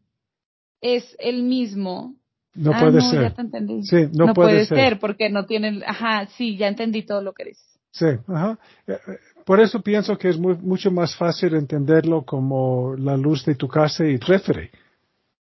es 0.80 1.16
el 1.18 1.42
mismo, 1.42 2.16
no 2.54 2.72
ah, 2.74 2.80
puede 2.80 3.00
ser. 3.00 3.22
Ya 3.22 3.34
te 3.34 3.42
entendí. 3.42 3.82
Sí, 3.84 4.08
no, 4.12 4.34
puede, 4.34 4.66
ser. 4.66 4.98
porque 4.98 5.30
no 5.30 5.46
tienen, 5.46 5.82
ajá, 5.86 6.26
sí, 6.36 6.56
ya 6.56 6.68
entendí 6.68 7.02
todo 7.02 7.22
lo 7.22 7.32
que 7.32 7.44
dices. 7.44 7.80
Sí, 7.90 8.06
ajá. 8.28 8.58
Eh, 8.86 8.92
eh, 8.92 9.18
por 9.44 9.60
eso 9.60 9.82
pienso 9.82 10.16
que 10.16 10.28
es 10.28 10.38
muy, 10.38 10.56
mucho 10.56 10.90
más 10.90 11.16
fácil 11.16 11.54
entenderlo 11.54 12.24
como 12.24 12.94
la 12.96 13.16
luz 13.16 13.44
de 13.44 13.54
tu 13.54 13.68
casa 13.68 14.04
y 14.04 14.18
refri. 14.18 14.70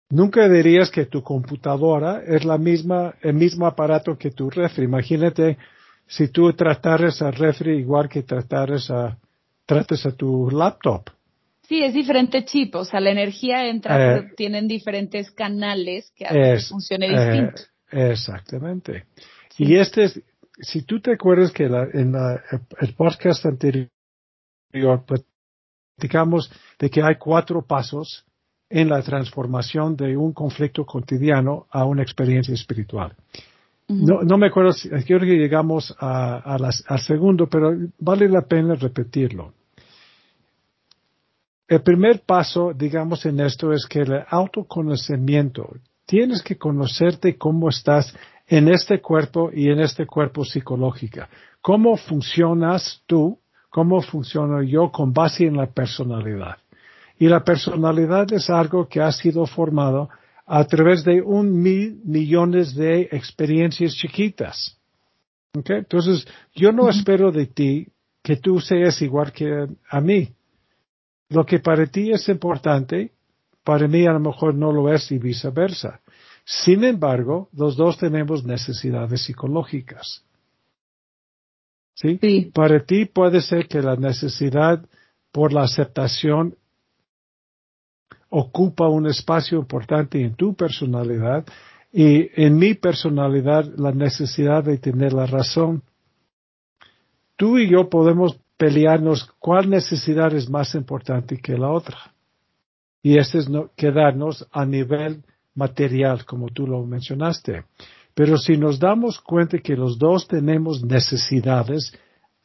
Nunca 0.09 0.47
dirías 0.47 0.91
que 0.91 1.05
tu 1.05 1.23
computadora 1.23 2.21
es 2.25 2.45
la 2.45 2.57
misma, 2.57 3.15
el 3.21 3.33
mismo 3.33 3.65
aparato 3.65 4.17
que 4.17 4.31
tu 4.31 4.49
refri. 4.49 4.85
Imagínate 4.85 5.57
si 6.05 6.27
tú 6.27 6.53
trataras 6.53 7.21
a 7.21 7.31
refri 7.31 7.77
igual 7.77 8.09
que 8.09 8.23
trataras 8.23 8.91
a, 8.91 9.17
tratas 9.65 10.05
a 10.05 10.11
tu 10.11 10.49
laptop. 10.51 11.09
Sí, 11.63 11.81
es 11.81 11.93
diferente 11.93 12.43
chip, 12.43 12.75
o 12.75 12.85
sea, 12.85 12.99
la 12.99 13.11
energía 13.11 13.67
entra, 13.67 14.17
eh, 14.17 14.31
tienen 14.35 14.67
diferentes 14.67 15.31
canales 15.31 16.11
que 16.15 16.25
hacen 16.25 16.55
que 16.55 16.59
funcione 16.59 17.07
eh, 17.07 17.09
distinto. 17.09 17.61
exactamente. 17.89 19.05
Y 19.57 19.75
este 19.77 20.03
es, 20.03 20.21
si 20.59 20.83
tú 20.83 20.99
te 20.99 21.13
acuerdas 21.13 21.51
que 21.51 21.63
en 21.63 22.13
el 22.79 22.93
podcast 22.95 23.45
anterior 23.45 23.89
platicamos 25.95 26.51
de 26.77 26.89
que 26.89 27.01
hay 27.01 27.15
cuatro 27.15 27.65
pasos 27.65 28.25
en 28.73 28.89
la 28.89 29.03
transformación 29.03 29.95
de 29.95 30.17
un 30.17 30.33
conflicto 30.33 30.83
cotidiano 30.83 31.67
a 31.69 31.85
una 31.85 32.01
experiencia 32.01 32.55
espiritual. 32.55 33.13
no, 33.87 34.23
no, 34.23 34.37
me 34.37 34.47
acuerdo, 34.47 34.71
si, 34.71 34.89
creo 34.89 35.19
que 35.19 35.37
llegamos 35.37 35.95
a, 35.99 36.55
al 36.87 36.99
segundo, 36.99 37.47
pero 37.47 37.71
vale 37.99 38.27
la 38.27 38.41
pena 38.41 38.73
repetirlo. 38.73 39.53
El 41.67 41.81
primer 41.83 42.21
paso, 42.25 42.73
digamos, 42.73 43.25
en 43.27 43.41
esto 43.41 43.71
es 43.73 43.85
que 43.85 43.99
el 43.99 44.23
autoconocimiento, 44.27 45.75
tienes 46.07 46.41
que 46.41 46.57
conocerte 46.57 47.37
cómo 47.37 47.69
estás 47.69 48.15
en 48.47 48.69
este 48.69 49.01
cuerpo 49.01 49.51
y 49.53 49.69
en 49.69 49.81
este 49.81 50.07
cuerpo 50.07 50.43
psicológica. 50.43 51.29
¿Cómo 51.61 51.95
funcionas 51.95 53.03
tú? 53.05 53.37
¿Cómo 53.69 54.01
funciono 54.01 54.63
yo 54.63 54.91
con 54.91 55.13
base 55.13 55.45
en 55.45 55.57
la 55.57 55.67
personalidad? 55.67 56.57
Y 57.17 57.27
la 57.27 57.43
personalidad 57.43 58.31
es 58.33 58.49
algo 58.49 58.87
que 58.87 59.01
ha 59.01 59.11
sido 59.11 59.45
formado 59.45 60.09
a 60.45 60.63
través 60.65 61.03
de 61.03 61.21
un 61.21 61.61
mil 61.61 62.01
millones 62.03 62.75
de 62.75 63.09
experiencias 63.11 63.93
chiquitas. 63.93 64.77
Okay? 65.57 65.77
Entonces, 65.77 66.27
yo 66.53 66.71
no 66.71 66.89
espero 66.89 67.31
de 67.31 67.45
ti 67.45 67.87
que 68.21 68.37
tú 68.37 68.59
seas 68.59 69.01
igual 69.01 69.31
que 69.31 69.67
a 69.89 70.01
mí. 70.01 70.33
Lo 71.29 71.45
que 71.45 71.59
para 71.59 71.85
ti 71.85 72.11
es 72.11 72.27
importante, 72.29 73.11
para 73.63 73.87
mí 73.87 74.05
a 74.05 74.13
lo 74.13 74.19
mejor 74.19 74.55
no 74.55 74.71
lo 74.71 74.93
es 74.93 75.11
y 75.11 75.17
viceversa. 75.17 76.01
Sin 76.45 76.83
embargo, 76.83 77.49
los 77.53 77.77
dos 77.77 77.97
tenemos 77.97 78.43
necesidades 78.43 79.21
psicológicas. 79.21 80.23
¿Sí? 81.95 82.17
Sí. 82.21 82.51
Para 82.53 82.83
ti 82.83 83.05
puede 83.05 83.41
ser 83.41 83.67
que 83.67 83.81
la 83.81 83.95
necesidad 83.95 84.85
por 85.31 85.53
la 85.53 85.63
aceptación 85.63 86.57
ocupa 88.35 88.87
un 88.87 89.05
espacio 89.05 89.59
importante 89.59 90.19
en 90.19 90.33
tu 90.33 90.55
personalidad 90.55 91.45
y 91.91 92.29
en 92.41 92.57
mi 92.57 92.73
personalidad 92.73 93.65
la 93.77 93.91
necesidad 93.91 94.63
de 94.63 94.79
tener 94.79 95.13
la 95.13 95.27
razón. 95.27 95.83
Tú 97.35 97.59
y 97.59 97.69
yo 97.69 97.89
podemos 97.89 98.39
pelearnos 98.57 99.29
cuál 99.37 99.69
necesidad 99.69 100.33
es 100.33 100.49
más 100.49 100.73
importante 100.73 101.37
que 101.37 101.55
la 101.55 101.69
otra. 101.69 101.97
Y 103.03 103.19
este 103.19 103.37
es 103.37 103.49
no, 103.49 103.69
quedarnos 103.75 104.47
a 104.51 104.65
nivel 104.65 105.23
material, 105.53 106.25
como 106.25 106.49
tú 106.49 106.65
lo 106.65 106.83
mencionaste. 106.83 107.65
Pero 108.15 108.37
si 108.37 108.57
nos 108.57 108.79
damos 108.79 109.19
cuenta 109.19 109.59
que 109.59 109.75
los 109.75 109.99
dos 109.99 110.27
tenemos 110.27 110.83
necesidades, 110.83 111.93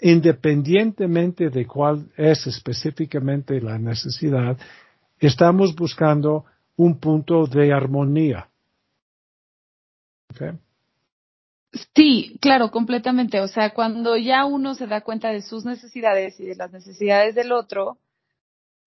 independientemente 0.00 1.48
de 1.48 1.64
cuál 1.64 2.10
es 2.14 2.46
específicamente 2.46 3.58
la 3.62 3.78
necesidad, 3.78 4.58
estamos 5.26 5.74
buscando 5.74 6.44
un 6.76 6.98
punto 6.98 7.46
de 7.46 7.72
armonía. 7.72 8.48
Okay. 10.30 10.52
Sí, 11.94 12.38
claro, 12.40 12.70
completamente. 12.70 13.40
O 13.40 13.48
sea, 13.48 13.70
cuando 13.74 14.16
ya 14.16 14.44
uno 14.44 14.74
se 14.74 14.86
da 14.86 15.02
cuenta 15.02 15.30
de 15.30 15.42
sus 15.42 15.64
necesidades 15.64 16.38
y 16.40 16.46
de 16.46 16.56
las 16.56 16.72
necesidades 16.72 17.34
del 17.34 17.52
otro, 17.52 17.98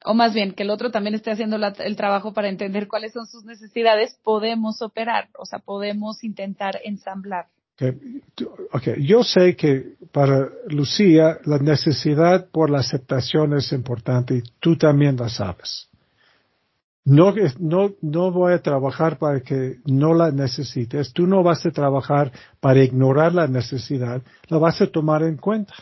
o 0.03 0.13
más 0.13 0.33
bien 0.33 0.53
que 0.53 0.63
el 0.63 0.71
otro 0.71 0.89
también 0.89 1.13
esté 1.13 1.31
haciendo 1.31 1.57
la, 1.57 1.69
el 1.79 1.95
trabajo 1.95 2.33
para 2.33 2.49
entender 2.49 2.87
cuáles 2.87 3.13
son 3.13 3.27
sus 3.27 3.45
necesidades, 3.45 4.17
podemos 4.23 4.81
operar, 4.81 5.29
o 5.37 5.45
sea, 5.45 5.59
podemos 5.59 6.23
intentar 6.23 6.79
ensamblar. 6.83 7.47
Okay. 7.75 8.21
okay. 8.71 9.05
Yo 9.05 9.23
sé 9.23 9.55
que 9.55 9.95
para 10.11 10.49
Lucía 10.67 11.37
la 11.45 11.57
necesidad 11.59 12.49
por 12.49 12.69
la 12.69 12.79
aceptación 12.79 13.53
es 13.53 13.71
importante 13.71 14.35
y 14.35 14.43
tú 14.59 14.75
también 14.75 15.17
la 15.17 15.29
sabes. 15.29 15.90
No, 17.03 17.33
no, 17.59 17.95
no 18.01 18.31
voy 18.31 18.53
a 18.53 18.61
trabajar 18.61 19.17
para 19.17 19.39
que 19.39 19.77
no 19.85 20.13
la 20.13 20.31
necesites. 20.31 21.13
Tú 21.13 21.25
no 21.25 21.41
vas 21.41 21.65
a 21.65 21.71
trabajar 21.71 22.31
para 22.59 22.83
ignorar 22.83 23.33
la 23.33 23.47
necesidad, 23.47 24.21
la 24.47 24.57
vas 24.59 24.81
a 24.81 24.87
tomar 24.87 25.23
en 25.23 25.37
cuenta. 25.37 25.73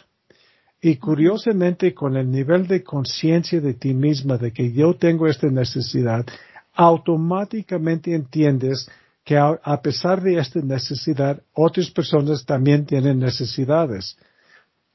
Y 0.81 0.95
curiosamente, 0.95 1.93
con 1.93 2.15
el 2.15 2.31
nivel 2.31 2.67
de 2.67 2.83
conciencia 2.83 3.59
de 3.59 3.73
ti 3.73 3.93
misma 3.93 4.37
de 4.37 4.53
que 4.53 4.71
yo 4.71 4.95
tengo 4.95 5.27
esta 5.27 5.47
necesidad, 5.47 6.25
automáticamente 6.73 8.15
entiendes 8.15 8.89
que 9.25 9.37
a, 9.37 9.59
a, 9.61 9.81
pesar 9.81 10.21
de 10.21 10.39
esta 10.39 10.61
necesidad, 10.61 11.41
otras 11.53 11.91
personas 11.91 12.45
también 12.45 12.85
tienen 12.85 13.19
necesidades. 13.19 14.17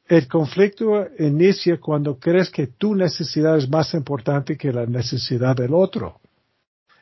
El 0.06 0.28
conflicto 0.28 1.06
inicia 1.18 1.80
cuando 1.80 2.18
crees 2.18 2.50
que 2.50 2.66
tu 2.66 2.94
necesidad 2.94 3.56
es 3.56 3.68
más 3.68 3.94
importante 3.94 4.56
que 4.56 4.72
la 4.72 4.84
necesidad 4.84 5.56
del 5.56 5.72
otro. 5.72 6.20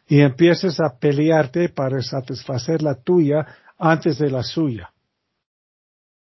Y 0.06 0.20
empiezas 0.20 0.78
a 0.80 0.96
pelearte 0.98 1.68
para 1.68 2.00
satisfacer 2.02 2.82
la 2.82 2.94
tuya 2.94 3.46
antes 3.78 4.18
de 4.18 4.30
la 4.30 4.42
suya. 4.42 4.92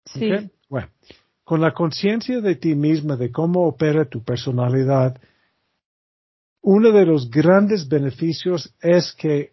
Sí. 0.04 0.26
¿Okay? 0.26 0.50
Bueno, 0.68 0.88
con 1.42 1.60
la 1.60 1.72
conciencia 1.72 2.40
de 2.40 2.54
ti 2.54 2.74
misma, 2.74 3.16
de 3.16 3.32
cómo 3.32 3.66
opera 3.66 4.04
tu 4.04 4.22
personalidad, 4.22 5.20
uno 6.62 6.92
de 6.92 7.06
los 7.06 7.30
grandes 7.30 7.88
beneficios 7.88 8.74
es 8.80 9.12
que 9.14 9.52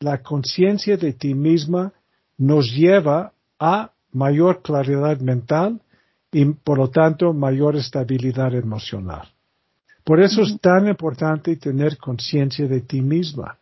la 0.00 0.22
conciencia 0.22 0.96
de 0.96 1.12
ti 1.12 1.34
misma 1.34 1.92
nos 2.36 2.72
lleva 2.72 3.32
a 3.58 3.92
mayor 4.12 4.62
claridad 4.62 5.20
mental 5.20 5.80
y 6.34 6.44
por 6.46 6.78
lo 6.78 6.90
tanto 6.90 7.32
mayor 7.32 7.76
estabilidad 7.76 8.52
emocional. 8.56 9.28
Por 10.02 10.20
eso 10.20 10.42
es 10.42 10.60
tan 10.60 10.88
importante 10.88 11.56
tener 11.56 11.96
conciencia 11.96 12.66
de 12.66 12.80
ti 12.80 13.00
misma. 13.00 13.56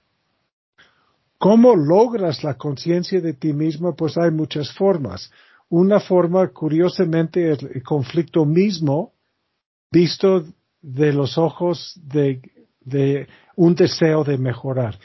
¿Cómo 1.37 1.77
logras 1.77 2.43
la 2.43 2.55
conciencia 2.55 3.21
de 3.21 3.35
ti 3.35 3.53
misma? 3.53 3.93
Pues 3.93 4.17
hay 4.17 4.31
muchas 4.31 4.73
formas. 4.73 5.31
Una 5.69 6.01
forma, 6.01 6.49
curiosamente, 6.49 7.53
es 7.53 7.63
el 7.63 7.83
conflicto 7.83 8.47
mismo 8.47 9.13
visto 9.91 10.43
de 10.81 11.13
los 11.13 11.37
ojos 11.37 12.01
de, 12.03 12.41
de 12.81 13.29
un 13.55 13.75
deseo 13.75 14.25
de 14.25 14.39
mejorar. 14.39 14.99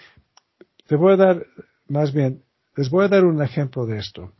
Te 0.87 0.95
voy 0.95 1.13
a 1.13 1.17
dar, 1.17 1.45
más 1.89 2.13
bien, 2.13 2.43
les 2.77 2.89
voy 2.89 3.03
a 3.03 3.09
dar 3.09 3.25
un 3.25 3.43
ejemplo 3.43 3.85
de 3.85 3.97
esto. 3.97 4.31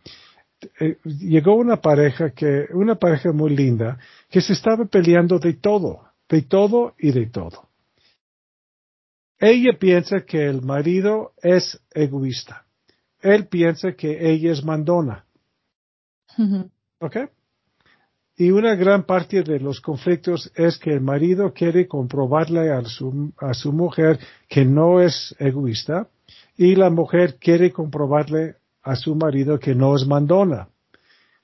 Eh, 0.80 0.98
llegó 1.04 1.56
una 1.56 1.78
pareja 1.82 2.32
que, 2.32 2.66
una 2.74 2.96
pareja 2.96 3.32
muy 3.32 3.56
linda, 3.56 4.00
que 4.30 4.42
se 4.42 4.54
estaba 4.54 4.86
peleando 4.86 5.38
de 5.38 5.54
todo, 5.54 6.02
de 6.28 6.42
todo 6.42 6.96
y 6.98 7.12
de 7.12 7.28
todo. 7.28 7.68
Ella 9.40 9.78
piensa 9.80 10.22
que 10.22 10.48
el 10.48 10.64
marido 10.64 11.34
es 11.44 11.80
egoísta. 11.94 12.66
Él 13.22 13.48
piensa 13.48 13.94
que 13.94 14.32
ella 14.32 14.52
es 14.52 14.64
mandona. 14.64 15.26
¿Ok? 17.00 17.18
Y 18.36 18.52
una 18.52 18.76
gran 18.76 19.04
parte 19.04 19.44
de 19.44 19.60
los 19.60 19.80
conflictos 19.80 20.52
es 20.56 20.78
que 20.78 20.92
el 20.92 21.02
marido 21.02 21.54
quiere 21.54 21.88
comprobarle 21.88 22.72
a 22.72 22.84
su, 22.84 23.32
a 23.38 23.54
su 23.54 23.72
mujer 23.74 24.20
que 24.48 24.64
no 24.64 25.02
es 25.02 25.36
egoísta 25.40 26.08
y 26.56 26.76
la 26.76 26.90
mujer 26.92 27.38
quiere 27.40 27.72
comprobarle 27.72 28.56
a 28.88 28.96
su 28.96 29.16
marido 29.16 29.60
que 29.60 29.76
no 29.76 29.96
es 29.96 30.08
mandona. 30.08 30.70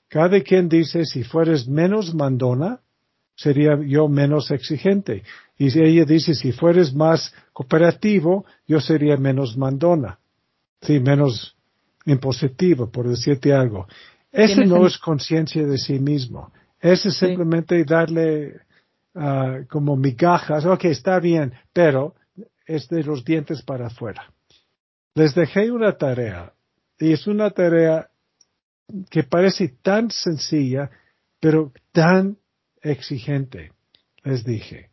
Cada 0.08 0.40
quien 0.40 0.68
dice, 0.68 1.04
si 1.04 1.24
fueres 1.24 1.68
menos 1.68 2.14
mandona, 2.14 2.80
sería 3.36 3.78
yo 3.84 4.08
menos 4.08 4.50
exigente. 4.50 5.24
Y 5.58 5.70
si 5.70 5.80
ella 5.80 6.04
dice, 6.04 6.34
si 6.34 6.52
fueres 6.52 6.94
más 6.94 7.34
cooperativo, 7.52 8.46
yo 8.66 8.80
sería 8.80 9.16
menos 9.16 9.56
mandona. 9.56 10.18
Sí, 10.80 11.00
menos 11.00 11.54
impositivo, 12.06 12.90
por 12.90 13.08
decirte 13.08 13.52
algo. 13.52 13.86
Ese 14.32 14.64
no 14.64 14.86
es 14.86 14.96
conciencia 14.98 15.66
de 15.66 15.78
sí 15.78 15.98
mismo. 15.98 16.50
Ese 16.80 17.08
es 17.08 17.16
simplemente 17.16 17.84
darle 17.84 18.60
uh, 19.14 19.66
como 19.68 19.96
migajas. 19.96 20.64
Ok, 20.64 20.86
está 20.86 21.20
bien, 21.20 21.52
pero 21.72 22.14
es 22.66 22.88
de 22.88 23.02
los 23.02 23.22
dientes 23.22 23.62
para 23.62 23.88
afuera. 23.88 24.30
Les 25.14 25.34
dejé 25.34 25.70
una 25.70 25.92
tarea 25.92 26.53
y 26.98 27.12
es 27.12 27.26
una 27.26 27.50
tarea 27.50 28.08
que 29.10 29.24
parece 29.24 29.68
tan 29.82 30.10
sencilla, 30.10 30.90
pero 31.40 31.72
tan 31.92 32.36
exigente. 32.82 33.72
Les 34.22 34.44
dije, 34.44 34.90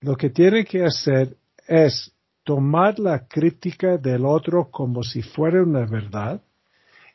lo 0.00 0.16
que 0.16 0.30
tienen 0.30 0.64
que 0.64 0.84
hacer 0.84 1.36
es 1.66 2.12
tomar 2.42 2.98
la 2.98 3.26
crítica 3.26 3.96
del 3.96 4.26
otro 4.26 4.70
como 4.70 5.02
si 5.02 5.22
fuera 5.22 5.62
una 5.62 5.86
verdad, 5.86 6.42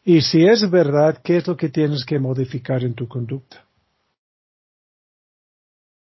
y 0.03 0.21
si 0.21 0.45
es 0.45 0.69
verdad, 0.69 1.21
¿qué 1.23 1.37
es 1.37 1.47
lo 1.47 1.55
que 1.55 1.69
tienes 1.69 2.05
que 2.05 2.19
modificar 2.19 2.83
en 2.83 2.93
tu 2.95 3.07
conducta? 3.07 3.65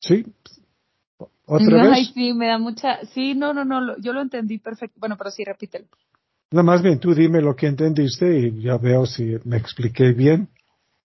¿Sí? 0.00 0.24
¿Otra 1.46 1.82
Ay, 1.92 2.04
vez? 2.04 2.12
sí, 2.14 2.32
me 2.32 2.46
da 2.46 2.58
mucha. 2.58 3.04
Sí, 3.06 3.34
no, 3.34 3.52
no, 3.54 3.64
no, 3.64 3.98
yo 3.98 4.12
lo 4.12 4.20
entendí 4.20 4.58
perfecto. 4.58 5.00
Bueno, 5.00 5.16
pero 5.16 5.30
sí, 5.30 5.44
repítelo. 5.44 5.86
No, 6.50 6.62
más 6.62 6.82
bien 6.82 6.98
tú 6.98 7.14
dime 7.14 7.42
lo 7.42 7.54
que 7.54 7.66
entendiste 7.66 8.38
y 8.38 8.62
ya 8.62 8.78
veo 8.78 9.04
si 9.04 9.36
me 9.44 9.56
expliqué 9.58 10.12
bien. 10.12 10.48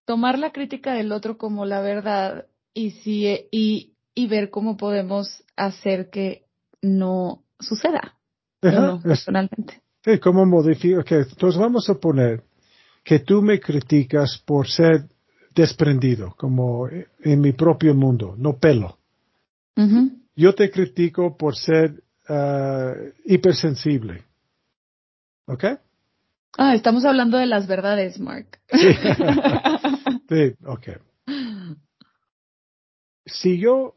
Tomar 0.06 0.40
la 0.40 0.52
crítica 0.52 0.94
del 0.94 1.12
otro 1.12 1.38
como 1.38 1.66
la 1.66 1.82
verdad 1.82 2.46
y 2.74 2.92
si 2.92 3.28
y, 3.52 3.94
y 4.16 4.28
ver 4.28 4.50
cómo 4.50 4.78
podemos 4.78 5.44
hacer 5.56 6.10
que 6.10 6.46
no 6.82 7.44
suceda. 7.60 8.18
Ajá, 8.62 8.80
no, 8.82 8.96
es- 8.98 9.04
personalmente. 9.04 9.82
Sí, 10.04 10.20
¿cómo 10.20 10.46
modifico? 10.46 11.02
Entonces 11.10 11.60
vamos 11.60 11.90
a 11.90 11.96
poner 11.96 12.44
que 13.04 13.20
tú 13.20 13.42
me 13.42 13.60
criticas 13.60 14.42
por 14.46 14.68
ser 14.68 15.06
desprendido, 15.56 16.34
como 16.38 16.90
en 16.90 17.42
mi 17.42 17.54
propio 17.54 17.94
mundo, 17.94 18.36
no 18.38 18.58
pelo. 18.58 18.98
Yo 20.36 20.54
te 20.56 20.70
critico 20.70 21.38
por 21.38 21.56
ser 21.56 22.04
ah, 22.28 22.94
hipersensible. 23.26 24.24
¿Ok? 25.46 25.66
Ah, 26.58 26.76
estamos 26.76 27.04
hablando 27.06 27.38
de 27.38 27.48
las 27.48 27.68
verdades, 27.68 28.20
Mark. 28.20 28.60
Sí. 28.72 28.88
Sí, 30.30 30.56
ok. 30.66 30.88
Si 33.26 33.60
yo, 33.60 33.96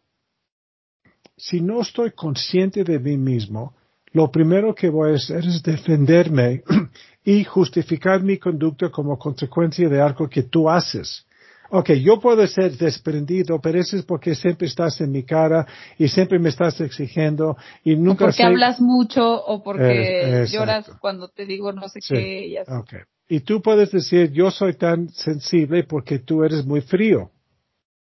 si 1.36 1.60
no 1.60 1.80
estoy 1.80 2.10
consciente 2.10 2.84
de 2.84 2.98
mí 2.98 3.16
mismo, 3.16 3.74
lo 4.12 4.30
primero 4.30 4.74
que 4.74 4.90
voy 4.90 5.12
a 5.12 5.16
hacer 5.16 5.46
es 5.46 5.62
defenderme 5.62 6.62
y 7.24 7.44
justificar 7.44 8.22
mi 8.22 8.38
conducta 8.38 8.90
como 8.90 9.18
consecuencia 9.18 9.88
de 9.88 10.00
algo 10.00 10.28
que 10.28 10.42
tú 10.42 10.68
haces. 10.68 11.25
Ok, 11.70 11.92
yo 11.92 12.20
puedo 12.20 12.46
ser 12.46 12.76
desprendido, 12.76 13.60
pero 13.60 13.80
eso 13.80 13.96
es 13.96 14.04
porque 14.04 14.34
siempre 14.34 14.68
estás 14.68 15.00
en 15.00 15.10
mi 15.10 15.24
cara 15.24 15.66
y 15.98 16.08
siempre 16.08 16.38
me 16.38 16.48
estás 16.48 16.80
exigiendo 16.80 17.56
y 17.84 17.96
nunca 17.96 18.24
o 18.24 18.28
porque 18.28 18.42
hablas 18.42 18.80
mucho 18.80 19.22
o 19.44 19.62
porque 19.62 20.42
eh, 20.42 20.46
lloras 20.46 20.90
cuando 21.00 21.28
te 21.28 21.44
digo 21.46 21.72
no 21.72 21.88
sé 21.88 22.00
qué. 22.06 22.46
Y, 22.48 22.56
Okay. 22.56 23.00
y 23.28 23.40
tú 23.40 23.60
puedes 23.60 23.90
decir, 23.90 24.32
yo 24.32 24.50
soy 24.50 24.74
tan 24.74 25.08
sensible 25.10 25.84
porque 25.84 26.20
tú 26.20 26.44
eres 26.44 26.64
muy 26.64 26.80
frío 26.80 27.30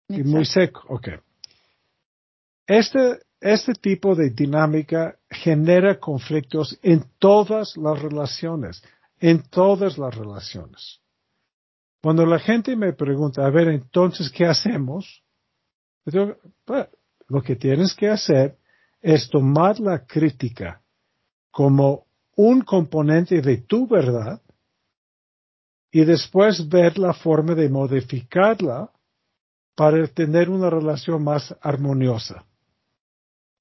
y 0.09 0.23
muy 0.23 0.45
seco. 0.45 0.81
Ok. 0.89 1.09
Este, 2.67 3.19
este 3.41 3.73
tipo 3.73 4.15
de 4.15 4.29
dinámica 4.29 5.17
genera 5.29 5.99
conflictos 5.99 6.77
en 6.81 7.03
todas 7.19 7.75
las 7.77 8.01
relaciones, 8.01 8.83
en 9.19 9.43
todas 9.43 9.97
las 9.97 10.15
relaciones. 10.15 11.02
Cuando 12.03 12.25
la 12.25 12.37
gente 12.37 12.75
me 12.75 12.91
pregunta, 12.91 13.45
a 13.45 13.49
ver, 13.49 13.69
entonces, 13.69 14.29
¿qué 14.29 14.45
hacemos? 14.45 15.23
lo 17.29 17.41
que 17.41 17.55
tienes 17.55 17.95
que 17.95 18.09
hacer 18.09 18.57
es 19.01 19.29
tomar 19.29 19.79
la 19.79 20.05
crítica 20.05 20.81
como 21.49 22.05
un 22.35 22.59
componente 22.59 23.41
de 23.41 23.59
tu 23.59 23.87
verdad 23.87 24.41
y 25.91 26.03
después 26.03 26.67
ver 26.67 26.97
la 26.97 27.13
forma 27.13 27.55
de 27.55 27.69
modificarla 27.69 28.91
para 29.73 30.05
tener 30.07 30.49
una 30.49 30.69
relación 30.69 31.23
más 31.23 31.55
armoniosa. 31.61 32.45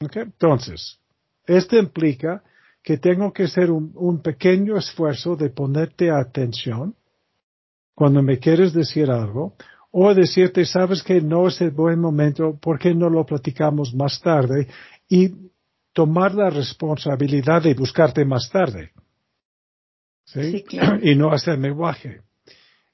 Entonces, 0.00 0.98
esto 1.46 1.78
implica 1.78 2.42
que 2.82 2.98
tengo 2.98 3.32
que 3.32 3.44
hacer 3.44 3.70
un 3.70 4.20
pequeño 4.20 4.76
esfuerzo 4.76 5.36
de 5.36 5.48
ponerte 5.48 6.10
atención 6.10 6.96
cuando 8.02 8.20
me 8.20 8.40
quieres 8.40 8.72
decir 8.72 9.12
algo, 9.12 9.54
o 9.92 10.12
decirte, 10.12 10.64
sabes 10.64 11.04
que 11.04 11.20
no 11.20 11.46
es 11.46 11.60
el 11.60 11.70
buen 11.70 12.00
momento, 12.00 12.58
¿por 12.60 12.76
qué 12.76 12.92
no 12.92 13.08
lo 13.08 13.24
platicamos 13.24 13.94
más 13.94 14.20
tarde? 14.20 14.66
Y 15.08 15.30
tomar 15.92 16.34
la 16.34 16.50
responsabilidad 16.50 17.62
de 17.62 17.74
buscarte 17.74 18.24
más 18.24 18.50
tarde. 18.50 18.90
¿Sí? 20.24 20.64
Y 21.02 21.14
no 21.14 21.30
hacerme 21.30 21.70
guaje. 21.70 22.22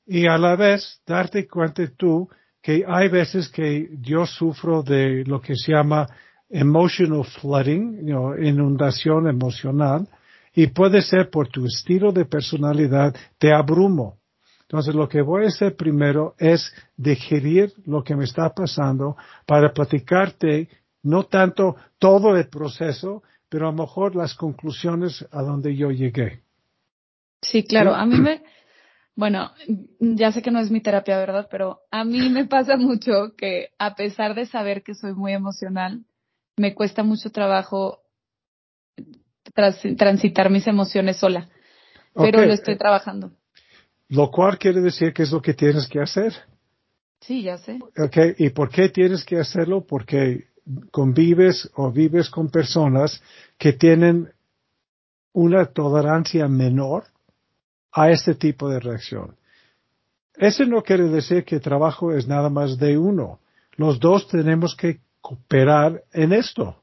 Y 0.05 0.27
a 0.27 0.37
la 0.37 0.57
vez, 0.57 1.01
darte 1.07 1.49
cuenta 1.49 1.90
tú 1.97 2.29
que 2.61 2.85
hay 2.87 3.09
veces 3.09 3.49
que 3.49 3.88
yo 4.03 4.27
sufro 4.27 4.83
de 4.83 5.25
lo 5.25 5.40
que 5.40 5.55
se 5.57 5.73
llama 5.73 6.07
emotional 6.51 7.25
flooding, 7.25 8.07
inundación 8.42 9.27
emocional, 9.27 10.07
y 10.55 10.66
puede 10.66 11.01
ser 11.01 11.31
por 11.31 11.49
tu 11.49 11.64
estilo 11.64 12.12
de 12.12 12.27
personalidad, 12.27 13.16
te 13.38 13.55
abrumo. 13.55 14.17
Entonces, 14.68 14.94
lo 14.94 15.09
que 15.09 15.22
voy 15.22 15.44
a 15.44 15.48
hacer 15.48 15.76
primero 15.76 16.35
es 16.38 16.74
digerir 16.94 17.72
lo 17.87 18.04
que 18.04 18.14
me 18.14 18.24
está 18.24 18.50
pasando 18.50 19.16
para 19.46 19.72
platicarte 19.72 20.68
no 21.02 21.24
tanto 21.24 21.76
todo 21.98 22.37
el 22.37 22.48
proceso, 22.48 23.22
pero 23.48 23.68
a 23.68 23.72
lo 23.72 23.78
mejor 23.78 24.14
las 24.14 24.35
conclusiones 24.35 25.26
a 25.31 25.42
donde 25.42 25.74
yo 25.74 25.90
llegué. 25.90 26.42
Sí, 27.40 27.64
claro. 27.64 27.94
A 27.94 28.04
mí 28.04 28.18
me, 28.18 28.42
bueno, 29.16 29.52
ya 30.00 30.33
sé 30.33 30.42
que 30.42 30.50
no 30.50 30.59
es 30.61 30.70
mi 30.70 30.83
terapia, 30.83 31.16
¿verdad? 31.16 31.48
Pero 31.50 31.81
a 31.90 32.04
mí 32.04 32.28
me 32.28 32.44
pasa 32.44 32.76
mucho 32.76 33.35
que 33.38 33.70
a 33.78 33.94
pesar 33.94 34.35
de 34.35 34.44
saber 34.44 34.83
que 34.83 34.94
soy 34.94 35.14
muy 35.14 35.33
emocional, 35.33 36.04
me 36.59 36.74
cuesta 36.74 37.02
mucho 37.02 37.31
trabajo 37.31 38.02
transitar 39.96 40.50
mis 40.50 40.66
emociones 40.66 41.16
sola. 41.16 41.48
Pero 42.14 42.44
lo 42.44 42.52
estoy 42.52 42.76
trabajando. 42.76 43.33
Lo 44.09 44.31
cual 44.31 44.59
quiere 44.59 44.81
decir 44.81 45.12
que 45.12 45.23
es 45.23 45.33
lo 45.33 45.42
que 45.42 45.55
tienes 45.55 45.87
que 45.87 46.01
hacer. 46.01 46.35
Sí, 47.21 47.42
ya 47.42 47.59
sé. 47.59 47.79
Okay. 47.97 48.35
¿Y 48.38 48.51
por 48.51 48.71
qué 48.71 48.88
tienes 48.88 49.25
que 49.25 49.38
hacerlo? 49.38 49.85
Porque 49.87 50.49
convives 50.90 51.71
o 51.75 51.90
vives 51.90 52.31
con 52.31 52.49
personas 52.49 53.23
que 53.59 53.73
tienen 53.73 54.31
una 55.33 55.66
tolerancia 55.66 56.49
menor 56.49 57.05
a 57.92 58.11
este 58.11 58.35
tipo 58.35 58.68
de 58.68 58.81
reacción. 58.81 59.37
Eso 60.35 60.64
no 60.64 60.83
quiere 60.83 61.05
decir 61.09 61.44
que 61.44 61.57
el 61.57 61.61
trabajo 61.61 62.12
es 62.12 62.29
nada 62.29 62.49
más 62.49 62.79
de 62.79 62.97
uno. 62.97 63.40
Los 63.77 63.99
dos 63.99 64.29
tenemos 64.29 64.77
que 64.77 65.01
cooperar 65.21 66.05
en 66.12 66.33
esto. 66.33 66.77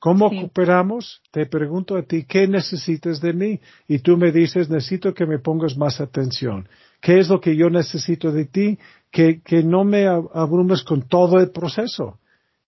¿Cómo 0.00 0.30
cooperamos? 0.30 1.20
Te 1.30 1.44
pregunto 1.44 1.94
a 1.94 2.02
ti, 2.02 2.24
¿qué 2.24 2.48
necesitas 2.48 3.20
de 3.20 3.34
mí? 3.34 3.60
Y 3.86 3.98
tú 3.98 4.16
me 4.16 4.32
dices, 4.32 4.70
necesito 4.70 5.12
que 5.12 5.26
me 5.26 5.38
pongas 5.38 5.76
más 5.76 6.00
atención. 6.00 6.68
¿Qué 7.02 7.18
es 7.18 7.28
lo 7.28 7.38
que 7.38 7.54
yo 7.54 7.68
necesito 7.68 8.32
de 8.32 8.46
ti? 8.46 8.78
Que, 9.10 9.42
que 9.42 9.62
no 9.62 9.84
me 9.84 10.06
abrumes 10.06 10.84
con 10.84 11.06
todo 11.06 11.38
el 11.38 11.50
proceso. 11.50 12.18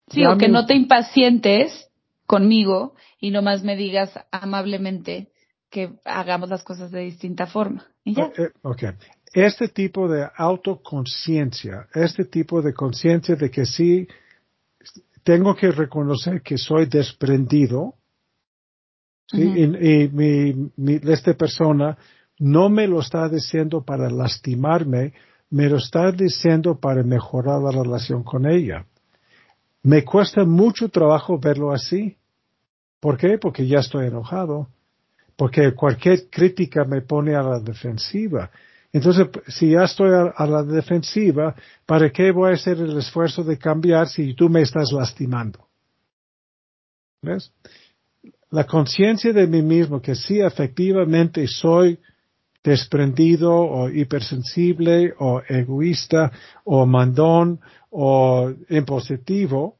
Sí, 0.09 0.27
o 0.27 0.37
que 0.37 0.49
no 0.49 0.67
te 0.67 0.75
impacientes 0.75 1.89
conmigo 2.27 2.95
y 3.19 3.31
nomás 3.31 3.65
me 3.65 3.77
digas 3.77 4.13
amablemente 4.31 5.29
que 5.71 5.91
hagamos 6.05 6.51
las 6.51 6.63
cosas 6.63 6.91
de 6.91 7.01
distinta 7.01 7.47
forma. 7.47 7.87
¿Y 8.05 8.15
ya? 8.15 8.25
Eh, 8.37 8.51
eh, 8.63 8.95
este 9.33 9.69
tipo 9.69 10.07
de 10.07 10.29
autoconciencia, 10.37 11.87
este 11.95 12.27
tipo 12.27 12.61
de 12.61 12.75
conciencia 12.75 13.37
de 13.37 13.51
que 13.51 13.65
sí 13.65 14.07
tengo 15.23 15.55
que 15.55 15.71
reconocer 15.71 16.43
que 16.43 16.59
soy 16.59 16.87
desprendido 16.87 17.95
y, 19.33 20.09
mi, 20.09 20.95
esta 21.11 21.35
persona 21.35 21.97
no 22.39 22.69
me 22.69 22.87
lo 22.87 23.01
está 23.01 23.29
diciendo 23.29 23.83
para 23.83 24.11
lastimarme, 24.11 25.15
me 25.51 25.69
lo 25.69 25.77
está 25.77 26.13
diciendo 26.13 26.79
para 26.79 27.03
mejorar 27.03 27.63
la 27.63 27.71
relación 27.71 28.23
con 28.25 28.47
ella. 28.47 28.87
Me 29.83 30.05
cuesta 30.05 30.45
mucho 30.45 30.89
trabajo 30.89 31.39
verlo 31.39 31.73
así. 31.73 32.17
¿Por 33.01 33.17
qué? 33.17 33.39
Porque 33.39 33.67
ya 33.67 33.79
estoy 33.79 34.07
enojado. 34.07 34.69
Porque 35.37 35.73
cualquier 35.75 36.29
crítica 36.31 36.85
me 36.85 37.01
pone 37.01 37.35
a 37.35 37.43
la 37.43 37.59
defensiva. 37.59 38.51
Entonces, 38.93 39.27
si 39.49 39.71
ya 39.71 39.85
estoy 39.85 40.11
a, 40.13 40.47
la 40.47 40.63
defensiva, 40.63 41.55
¿para 41.87 42.11
qué 42.11 42.31
voy 42.31 42.51
a 42.51 42.55
hacer 42.55 42.79
el 42.79 42.99
esfuerzo 42.99 43.43
de 43.43 43.57
cambiar 43.57 44.07
si 44.07 44.35
tú 44.35 44.51
me 44.51 44.61
estás 44.61 44.93
lastimando? 44.93 45.67
¿Ves? 47.23 47.51
La 48.51 48.65
conciencia 48.65 49.33
de 49.33 49.47
mí 49.47 49.63
mismo, 49.63 50.03
que 50.03 50.15
sí 50.15 50.41
efectivamente 50.41 51.47
soy 51.47 51.99
desprendido 52.63 53.55
o 53.55 53.89
hipersensible 53.89 55.15
o 55.19 55.41
egoísta 55.49 56.31
o 56.65 56.85
mandón 56.85 57.61
o 57.89 58.53
impositivo, 58.69 59.79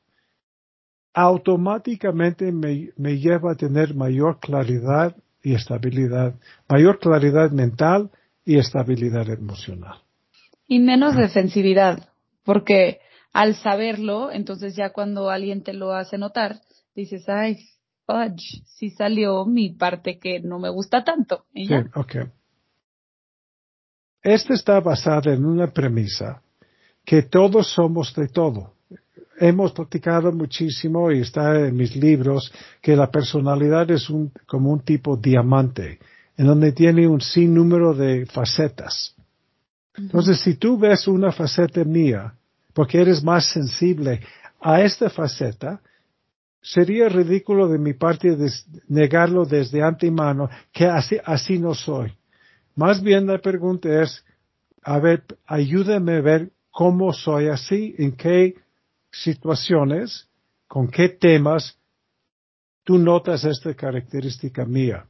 automáticamente 1.13 2.51
me, 2.51 2.91
me 2.97 3.19
lleva 3.19 3.53
a 3.53 3.57
tener 3.57 3.95
mayor 3.95 4.41
claridad 4.41 5.15
y 5.43 5.55
estabilidad, 5.55 6.35
mayor 6.67 6.99
claridad 6.99 7.51
mental 7.51 8.11
y 8.45 8.59
estabilidad 8.59 9.29
emocional. 9.31 10.03
Y 10.67 10.79
menos 10.79 11.17
defensividad, 11.17 12.09
porque 12.45 13.01
al 13.33 13.55
saberlo, 13.55 14.31
entonces 14.31 14.77
ya 14.77 14.91
cuando 14.91 15.31
alguien 15.31 15.63
te 15.63 15.73
lo 15.73 15.93
hace 15.93 16.19
notar, 16.19 16.61
dices, 16.95 17.29
ay, 17.29 17.59
fudge, 18.07 18.63
sí 18.67 18.91
salió 18.91 19.45
mi 19.47 19.71
parte 19.71 20.19
que 20.19 20.41
no 20.41 20.59
me 20.59 20.71
gusta 20.71 21.05
tanto. 21.05 21.45
Sí, 21.55 21.69
ok. 21.95 22.17
Esta 24.23 24.55
está 24.55 24.81
basada 24.81 25.33
en 25.33 25.45
una 25.45 25.67
premisa 25.73 26.43
que 27.05 27.23
todos 27.23 27.73
somos 27.73 28.15
de 28.15 28.29
todo. 28.29 28.75
Hemos 29.39 29.73
platicado 29.73 30.31
muchísimo 30.31 31.11
y 31.11 31.21
está 31.21 31.59
en 31.59 31.75
mis 31.75 31.97
libros 31.97 32.53
que 32.81 32.95
la 32.95 33.11
personalidad 33.11 33.91
es 33.91 34.09
un, 34.09 34.33
como 34.47 34.71
un 34.71 34.81
tipo 34.81 35.17
diamante 35.17 35.99
en 36.37 36.47
donde 36.47 36.73
tiene 36.73 37.07
un 37.07 37.21
sinnúmero 37.21 37.95
de 37.95 38.27
facetas. 38.27 39.15
Entonces, 39.97 40.41
si 40.41 40.55
tú 40.55 40.79
ves 40.79 41.07
una 41.07 41.33
faceta 41.33 41.85
mía, 41.85 42.35
porque 42.73 43.01
eres 43.01 43.23
más 43.23 43.47
sensible 43.47 44.21
a 44.61 44.81
esta 44.81 45.11
faceta, 45.11 45.81
sería 46.63 47.09
ridículo 47.09 47.69
de 47.69 47.79
mi 47.79 47.93
parte 47.93 48.37
negarlo 48.89 49.45
desde 49.45 49.83
antemano 49.83 50.49
que 50.73 50.87
así, 50.87 51.19
así 51.25 51.59
no 51.59 51.75
soy. 51.75 52.13
Más 52.75 53.03
bien 53.03 53.27
la 53.27 53.39
pregunta 53.39 54.03
es, 54.03 54.25
a 54.83 54.99
ver, 54.99 55.25
ayúdame 55.47 56.17
a 56.17 56.21
ver 56.21 56.51
cómo 56.71 57.13
soy 57.13 57.49
así, 57.49 57.95
en 57.99 58.13
qué 58.13 58.55
situaciones, 59.11 60.29
con 60.67 60.89
qué 60.89 61.11
temas 61.11 61.77
tú 62.83 62.97
notas 62.97 63.45
esta 63.45 63.75
característica 63.75 64.65
mía. 64.65 65.05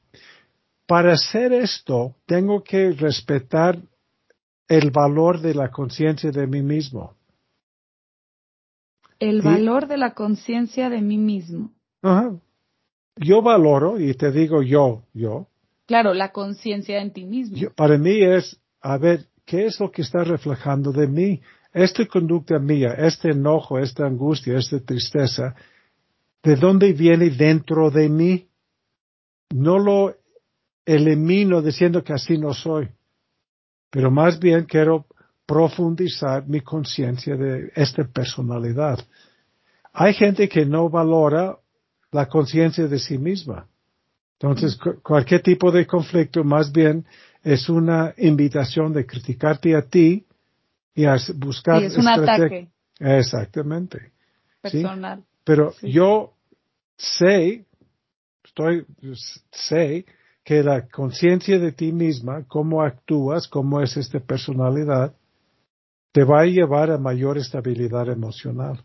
Para 0.92 1.14
hacer 1.14 1.54
esto, 1.54 2.16
tengo 2.26 2.62
que 2.62 2.90
respetar 2.90 3.80
el 4.68 4.90
valor 4.90 5.40
de 5.40 5.54
la 5.54 5.70
conciencia 5.70 6.30
de 6.30 6.46
mí 6.46 6.60
mismo. 6.60 7.14
El 9.18 9.40
valor 9.40 9.88
de 9.88 9.96
la 9.96 10.12
conciencia 10.12 10.90
de 10.90 11.00
mí 11.00 11.16
mismo. 11.16 11.70
Ajá. 12.02 12.34
yo 13.16 13.40
valoro, 13.40 13.98
y 13.98 14.12
te 14.12 14.30
digo 14.32 14.62
yo, 14.62 15.04
yo. 15.14 15.46
Claro, 15.86 16.12
la 16.12 16.30
conciencia 16.30 17.00
en 17.00 17.10
ti 17.10 17.24
mismo. 17.24 17.56
para 17.74 17.96
mí 17.96 18.22
es, 18.22 18.60
a 18.82 18.98
ver, 18.98 19.24
¿qué 19.46 19.64
es 19.64 19.80
lo 19.80 19.90
que 19.90 20.02
está 20.02 20.24
reflejando 20.24 20.92
de 20.92 21.06
mí? 21.06 21.40
Esta 21.72 22.04
conducta 22.04 22.58
mía, 22.58 22.92
este 22.98 23.30
enojo, 23.30 23.78
esta 23.78 24.04
angustia, 24.04 24.58
esta 24.58 24.78
tristeza, 24.78 25.54
¿de 26.42 26.54
dónde 26.54 26.92
viene 26.92 27.30
dentro 27.30 27.90
de 27.90 28.10
mí? 28.10 28.46
No 29.54 29.78
lo 29.78 30.21
elimino 30.84 31.62
diciendo 31.62 32.02
que 32.02 32.12
así 32.12 32.38
no 32.38 32.54
soy, 32.54 32.88
pero 33.90 34.10
más 34.10 34.38
bien 34.38 34.64
quiero 34.64 35.06
profundizar 35.46 36.46
mi 36.46 36.60
conciencia 36.60 37.36
de 37.36 37.72
esta 37.74 38.04
personalidad. 38.04 38.98
Hay 39.92 40.14
gente 40.14 40.48
que 40.48 40.64
no 40.64 40.88
valora 40.88 41.58
la 42.10 42.26
conciencia 42.26 42.86
de 42.86 42.98
sí 42.98 43.18
misma. 43.18 43.66
Entonces, 44.38 44.78
cualquier 45.02 45.42
tipo 45.42 45.70
de 45.70 45.86
conflicto 45.86 46.42
más 46.42 46.72
bien 46.72 47.04
es 47.42 47.68
una 47.68 48.14
invitación 48.16 48.92
de 48.92 49.06
criticarte 49.06 49.76
a 49.76 49.82
ti 49.82 50.24
y 50.94 51.04
a 51.04 51.16
buscar. 51.36 51.80
Sí, 51.80 51.86
es 51.86 51.96
un 51.96 52.08
ataque. 52.08 52.68
Exactamente. 52.98 54.12
Personal. 54.60 55.22
Pero 55.44 55.74
yo 55.82 56.34
sé, 56.96 57.64
estoy, 58.44 58.86
sé 59.50 60.04
que 60.44 60.62
la 60.62 60.88
conciencia 60.88 61.58
de 61.58 61.72
ti 61.72 61.92
misma, 61.92 62.44
cómo 62.48 62.82
actúas, 62.82 63.46
cómo 63.48 63.80
es 63.80 63.96
esta 63.96 64.18
personalidad, 64.20 65.14
te 66.12 66.24
va 66.24 66.40
a 66.40 66.46
llevar 66.46 66.90
a 66.90 66.98
mayor 66.98 67.38
estabilidad 67.38 68.08
emocional. 68.08 68.84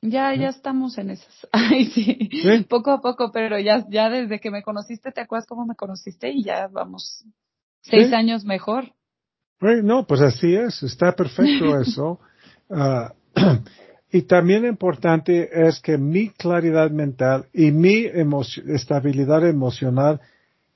Ya, 0.00 0.34
ya 0.34 0.48
estamos 0.48 0.96
en 0.98 1.10
esas. 1.10 1.46
Ay, 1.52 1.86
sí. 1.86 2.30
Poco 2.68 2.90
a 2.92 3.00
poco, 3.00 3.32
pero 3.32 3.58
ya, 3.58 3.84
ya 3.88 4.08
desde 4.08 4.40
que 4.40 4.50
me 4.50 4.62
conociste, 4.62 5.10
¿te 5.10 5.20
acuerdas 5.20 5.46
cómo 5.46 5.66
me 5.66 5.74
conociste? 5.74 6.30
Y 6.30 6.44
ya 6.44 6.68
vamos 6.68 7.24
seis 7.82 8.12
años 8.12 8.44
mejor. 8.44 8.92
no, 9.60 10.06
pues 10.06 10.20
así 10.20 10.54
es. 10.54 10.82
Está 10.82 11.12
perfecto 11.12 11.78
eso. 11.80 12.20
Ah, 12.70 13.12
y 14.10 14.22
también 14.22 14.64
importante 14.64 15.66
es 15.66 15.80
que 15.80 15.98
mi 15.98 16.30
claridad 16.30 16.90
mental 16.90 17.46
y 17.52 17.70
mi 17.72 18.06
estabilidad 18.66 19.46
emocional 19.46 20.20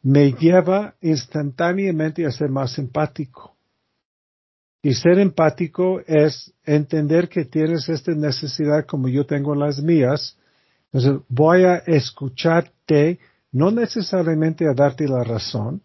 me 0.03 0.33
lleva 0.33 0.95
instantáneamente 1.01 2.27
a 2.27 2.31
ser 2.31 2.51
más 2.51 2.79
empático. 2.79 3.57
Y 4.83 4.95
ser 4.95 5.19
empático 5.19 6.01
es 6.07 6.53
entender 6.65 7.29
que 7.29 7.45
tienes 7.45 7.89
esta 7.89 8.13
necesidad 8.13 8.85
como 8.85 9.09
yo 9.09 9.25
tengo 9.25 9.55
las 9.55 9.81
mías. 9.81 10.37
Entonces 10.93 11.23
voy 11.29 11.65
a 11.65 11.77
escucharte, 11.77 13.19
no 13.53 13.71
necesariamente 13.71 14.67
a 14.69 14.75
darte 14.75 15.07
la 15.09 15.25
razón, 15.25 15.81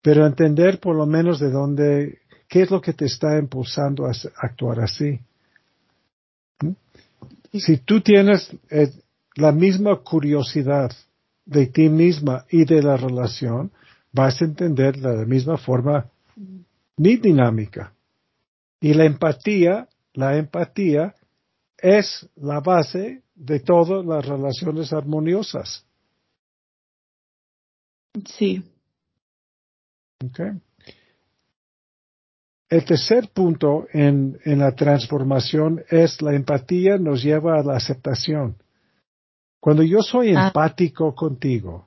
pero 0.00 0.26
entender 0.26 0.80
por 0.80 0.96
lo 0.96 1.06
menos 1.06 1.38
de 1.38 1.50
dónde, 1.50 2.18
qué 2.48 2.62
es 2.62 2.70
lo 2.70 2.80
que 2.80 2.94
te 2.94 3.04
está 3.04 3.38
impulsando 3.38 4.06
a 4.06 4.12
actuar 4.38 4.80
así. 4.80 5.20
Si 7.52 7.78
tú 7.78 8.00
tienes 8.00 8.50
eh, 8.70 8.90
la 9.36 9.52
misma 9.52 9.96
curiosidad 9.96 10.90
de 11.44 11.66
ti 11.66 11.88
misma 11.88 12.46
y 12.50 12.64
de 12.64 12.82
la 12.82 12.96
relación, 12.96 13.72
vas 14.12 14.40
a 14.40 14.44
entender 14.44 14.96
de 14.96 15.16
la 15.16 15.24
misma 15.24 15.56
forma 15.56 16.10
mi 16.96 17.16
dinámica. 17.16 17.94
Y 18.80 18.94
la 18.94 19.04
empatía, 19.04 19.88
la 20.14 20.36
empatía 20.36 21.14
es 21.78 22.28
la 22.36 22.60
base 22.60 23.22
de 23.34 23.60
todas 23.60 24.04
las 24.04 24.24
relaciones 24.26 24.92
armoniosas. 24.92 25.84
Sí. 28.26 28.62
Okay. 30.24 30.52
El 32.72 32.86
tercer 32.86 33.28
punto 33.28 33.86
en, 33.92 34.38
en, 34.46 34.60
la 34.60 34.74
transformación 34.74 35.84
es 35.90 36.22
la 36.22 36.34
empatía 36.34 36.96
nos 36.96 37.22
lleva 37.22 37.60
a 37.60 37.62
la 37.62 37.76
aceptación. 37.76 38.56
Cuando 39.60 39.82
yo 39.82 40.00
soy 40.00 40.34
ah. 40.34 40.46
empático 40.46 41.14
contigo, 41.14 41.86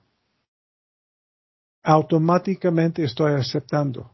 automáticamente 1.82 3.04
estoy 3.04 3.34
aceptando. 3.34 4.12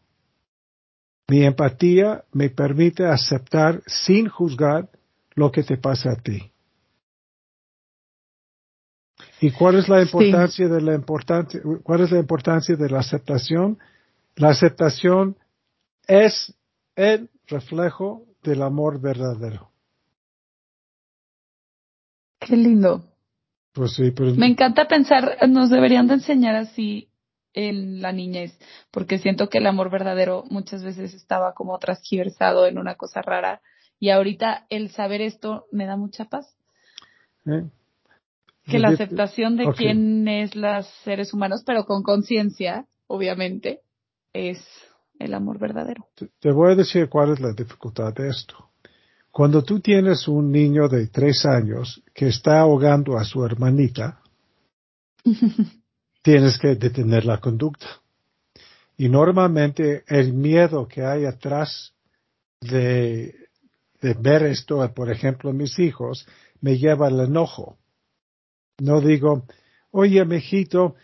Mi 1.28 1.44
empatía 1.44 2.24
me 2.32 2.50
permite 2.50 3.06
aceptar 3.06 3.84
sin 3.86 4.30
juzgar 4.30 4.88
lo 5.36 5.52
que 5.52 5.64
te 5.64 5.76
pasa 5.76 6.12
a 6.12 6.16
ti. 6.16 6.54
¿Y 9.42 9.52
cuál 9.52 9.76
es 9.76 9.90
la 9.90 10.02
importancia 10.02 10.70
de 10.70 10.80
la 10.80 10.96
importancia, 10.96 11.60
cuál 11.84 12.00
es 12.00 12.12
la 12.12 12.20
importancia 12.20 12.78
de 12.78 12.90
la 12.90 13.00
aceptación? 13.00 13.78
La 14.38 14.52
aceptación 14.52 15.36
es 16.08 16.56
el 16.96 17.30
reflejo 17.48 18.26
del 18.44 18.62
amor 18.62 19.00
verdadero. 19.02 19.72
Qué 22.40 22.56
lindo. 22.56 23.06
Pues 23.74 23.94
sí, 23.94 24.12
pero... 24.12 24.34
Me 24.36 24.48
encanta 24.48 24.88
pensar, 24.88 25.38
nos 25.48 25.70
deberían 25.70 26.08
de 26.08 26.16
enseñar 26.16 26.56
así 26.56 27.10
en 27.54 28.02
la 28.02 28.12
niñez, 28.12 28.58
porque 28.92 29.20
siento 29.20 29.50
que 29.50 29.60
el 29.60 29.68
amor 29.68 29.90
verdadero 29.92 30.44
muchas 30.50 30.84
veces 30.84 31.14
estaba 31.14 31.54
como 31.54 31.78
transgiversado 31.80 32.66
en 32.66 32.78
una 32.78 32.96
cosa 32.96 33.22
rara 33.22 33.62
y 34.00 34.10
ahorita 34.10 34.66
el 34.70 34.90
saber 34.90 35.22
esto 35.22 35.68
me 35.72 35.86
da 35.86 35.96
mucha 35.96 36.26
paz. 36.26 36.58
¿Eh? 37.46 37.64
Que 38.66 38.80
la 38.80 38.90
aceptación 38.90 39.58
de 39.58 39.72
quién 39.74 40.28
es 40.28 40.56
los 40.56 40.88
seres 41.04 41.34
humanos, 41.34 41.64
pero 41.66 41.86
con 41.86 42.04
conciencia, 42.04 42.88
obviamente, 43.08 43.82
es 44.34 44.64
el 45.24 45.34
amor 45.34 45.60
verdadero. 45.60 46.08
Te 46.40 46.52
voy 46.52 46.72
a 46.72 46.76
decir 46.76 47.10
cuál 47.10 47.34
es 47.34 47.40
la 47.40 47.54
dificultad 47.54 48.14
de 48.14 48.30
esto. 48.30 48.72
Cuando 49.32 49.64
tú 49.64 49.80
tienes 49.80 50.28
un 50.28 50.52
niño 50.52 50.90
de 50.90 51.08
tres 51.08 51.46
años 51.46 52.04
que 52.14 52.28
está 52.28 52.60
ahogando 52.60 53.18
a 53.18 53.24
su 53.24 53.46
hermanita, 53.46 54.22
tienes 56.22 56.58
que 56.58 56.76
detener 56.76 57.26
la 57.26 57.40
conducta. 57.40 57.88
Y 58.98 59.08
normalmente 59.08 60.04
el 60.08 60.34
miedo 60.34 60.88
que 60.88 61.04
hay 61.04 61.26
atrás 61.26 61.94
de, 62.60 63.34
de 64.02 64.14
ver 64.16 64.44
esto, 64.44 64.88
por 64.94 65.10
ejemplo, 65.10 65.54
mis 65.54 65.80
hijos, 65.80 66.28
me 66.60 66.78
lleva 66.78 67.08
al 67.08 67.20
enojo. 67.22 67.78
No 68.80 69.00
digo, 69.00 69.46
oye, 69.92 70.26
mijito, 70.26 70.96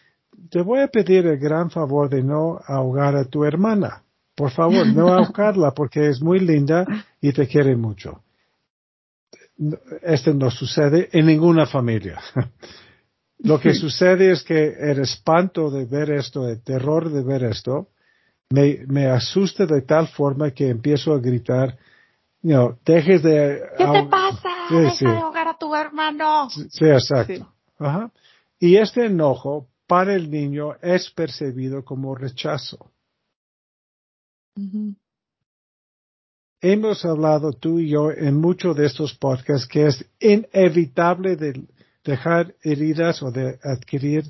te 0.50 0.62
voy 0.62 0.82
a 0.82 0.88
pedir 0.88 1.26
el 1.28 1.38
gran 1.38 1.72
favor 1.72 2.10
de 2.10 2.24
no 2.24 2.60
ahogar 2.66 3.16
a 3.16 3.26
tu 3.26 3.46
hermana. 3.46 4.04
Por 4.38 4.52
favor, 4.52 4.86
no 4.86 5.08
ahogarla 5.14 5.72
porque 5.72 6.10
es 6.10 6.22
muy 6.22 6.40
linda 6.40 6.86
y 7.20 7.34
te 7.34 7.48
quiere 7.48 7.76
mucho. 7.76 8.22
Esto 10.04 10.32
no 10.36 10.52
sucede 10.52 11.10
en 11.12 11.26
ninguna 11.26 11.66
familia. 11.66 12.22
Lo 13.40 13.60
que 13.60 13.74
sucede 13.74 14.32
es 14.32 14.44
que 14.44 14.76
el 14.80 15.00
espanto 15.00 15.72
de 15.72 15.86
ver 15.86 16.12
esto, 16.12 16.48
el 16.48 16.62
terror 16.62 17.10
de 17.10 17.24
ver 17.24 17.44
esto, 17.46 17.90
me, 18.52 18.86
me 18.88 19.08
asusta 19.08 19.66
de 19.66 19.82
tal 19.82 20.08
forma 20.08 20.52
que 20.52 20.70
empiezo 20.70 21.14
a 21.14 21.20
gritar, 21.20 21.76
no, 22.44 22.78
dejes 22.86 23.24
de... 23.24 23.62
¿Qué 23.76 23.86
te 23.86 24.04
pasa? 24.04 24.50
Deja 24.70 25.12
de 25.12 25.18
ahogar 25.18 25.48
a 25.48 25.58
tu 25.58 25.76
hermano. 25.76 26.50
Sí, 26.50 26.86
exacto. 26.86 27.52
Ajá. 27.80 28.12
Y 28.60 28.78
este 28.78 29.08
enojo 29.08 29.68
para 29.88 30.14
el 30.14 30.30
niño 30.30 30.76
es 30.82 31.10
percibido 31.10 31.84
como 31.84 32.14
rechazo. 32.14 32.92
Hemos 36.62 37.06
hablado 37.06 37.54
tú 37.54 37.80
y 37.80 37.90
yo 37.90 38.12
en 38.12 38.36
muchos 38.36 38.76
de 38.76 38.88
estos 38.88 39.14
podcasts 39.14 39.68
que 39.68 39.88
es 39.88 40.06
inevitable 40.20 41.36
de 41.36 41.64
dejar 42.04 42.56
heridas 42.64 43.22
o 43.22 43.32
de 43.32 43.60
adquirir 43.64 44.24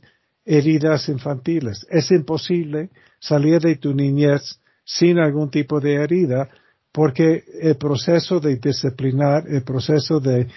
heridas 0.43 1.07
infantiles. 1.09 1.85
Es 1.89 2.11
imposible 2.11 2.89
salir 3.19 3.61
de 3.61 3.75
tu 3.77 3.93
niñez 3.93 4.59
sin 4.83 5.19
algún 5.19 5.49
tipo 5.49 5.79
de 5.79 5.95
herida 5.95 6.49
porque 6.91 7.43
el 7.61 7.77
proceso 7.77 8.39
de 8.39 8.55
disciplinar, 8.55 9.47
el 9.47 9.63
proceso 9.63 10.19
de 10.19 10.47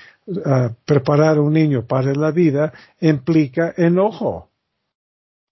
ah, 0.47 0.75
preparar 0.87 1.37
a 1.37 1.43
un 1.43 1.53
niño 1.53 1.87
para 1.87 2.15
la 2.15 2.31
vida 2.31 2.73
implica 3.01 3.75
enojo. 3.77 4.51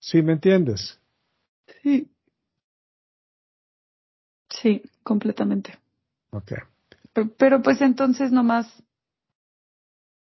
¿Sí 0.00 0.22
me 0.22 0.33
entiendes? 0.33 0.98
Sí. 1.83 2.09
Sí, 4.48 4.82
completamente. 5.02 5.78
Okay. 6.30 6.58
Pero, 7.12 7.30
pero 7.37 7.62
pues 7.62 7.80
entonces 7.80 8.32
nomás 8.32 8.66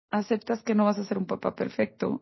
aceptas 0.09 0.61
que 0.61 0.75
no 0.75 0.85
vas 0.85 0.99
a 0.99 1.05
ser 1.05 1.17
un 1.17 1.25
papá 1.25 1.55
perfecto, 1.55 2.21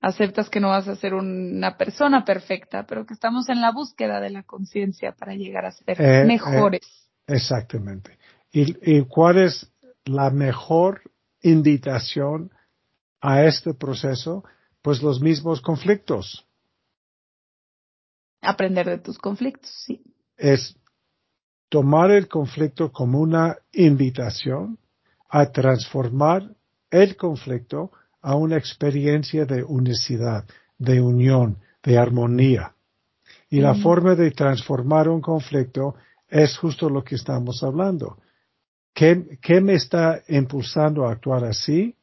aceptas 0.00 0.48
que 0.48 0.60
no 0.60 0.68
vas 0.68 0.86
a 0.88 0.96
ser 0.96 1.14
una 1.14 1.76
persona 1.76 2.24
perfecta, 2.24 2.86
pero 2.86 3.04
que 3.04 3.14
estamos 3.14 3.48
en 3.48 3.60
la 3.60 3.72
búsqueda 3.72 4.20
de 4.20 4.30
la 4.30 4.44
conciencia 4.44 5.12
para 5.12 5.34
llegar 5.34 5.66
a 5.66 5.72
ser 5.72 6.00
eh, 6.00 6.22
eh, 6.22 6.24
mejores. 6.24 6.86
exactamente. 7.26 8.18
¿Y, 8.52 8.98
¿Y 8.98 9.04
cuál 9.04 9.38
es 9.38 9.70
la 10.04 10.30
mejor 10.30 11.02
invitación 11.42 12.52
a 13.20 13.44
este 13.44 13.74
proceso? 13.74 14.44
Pues 14.80 15.02
los 15.02 15.20
mismos 15.20 15.60
conflictos. 15.60 16.46
Aprender 18.40 18.86
de 18.86 18.98
tus 18.98 19.18
conflictos, 19.18 19.68
sí. 19.84 20.02
Es 20.36 20.77
tomar 21.68 22.10
el 22.10 22.28
conflicto 22.28 22.90
como 22.90 23.20
una 23.20 23.56
invitación 23.72 24.78
a 25.28 25.50
transformar 25.50 26.50
el 26.90 27.16
conflicto 27.16 27.92
a 28.22 28.34
una 28.34 28.56
experiencia 28.56 29.44
de 29.44 29.62
unicidad, 29.62 30.44
de 30.78 31.00
unión, 31.00 31.58
de 31.82 31.98
armonía. 31.98 32.74
Y 33.50 33.60
la 33.60 33.74
forma 33.74 34.14
de 34.14 34.30
transformar 34.30 35.08
un 35.08 35.20
conflicto 35.20 35.94
es 36.28 36.56
justo 36.56 36.90
lo 36.90 37.02
que 37.02 37.14
estamos 37.14 37.62
hablando. 37.62 38.18
¿Qué, 38.94 39.38
¿Qué, 39.40 39.60
me 39.60 39.74
está 39.74 40.22
impulsando 40.28 41.06
a 41.06 41.12
actuar 41.12 41.44
así? 41.44 41.94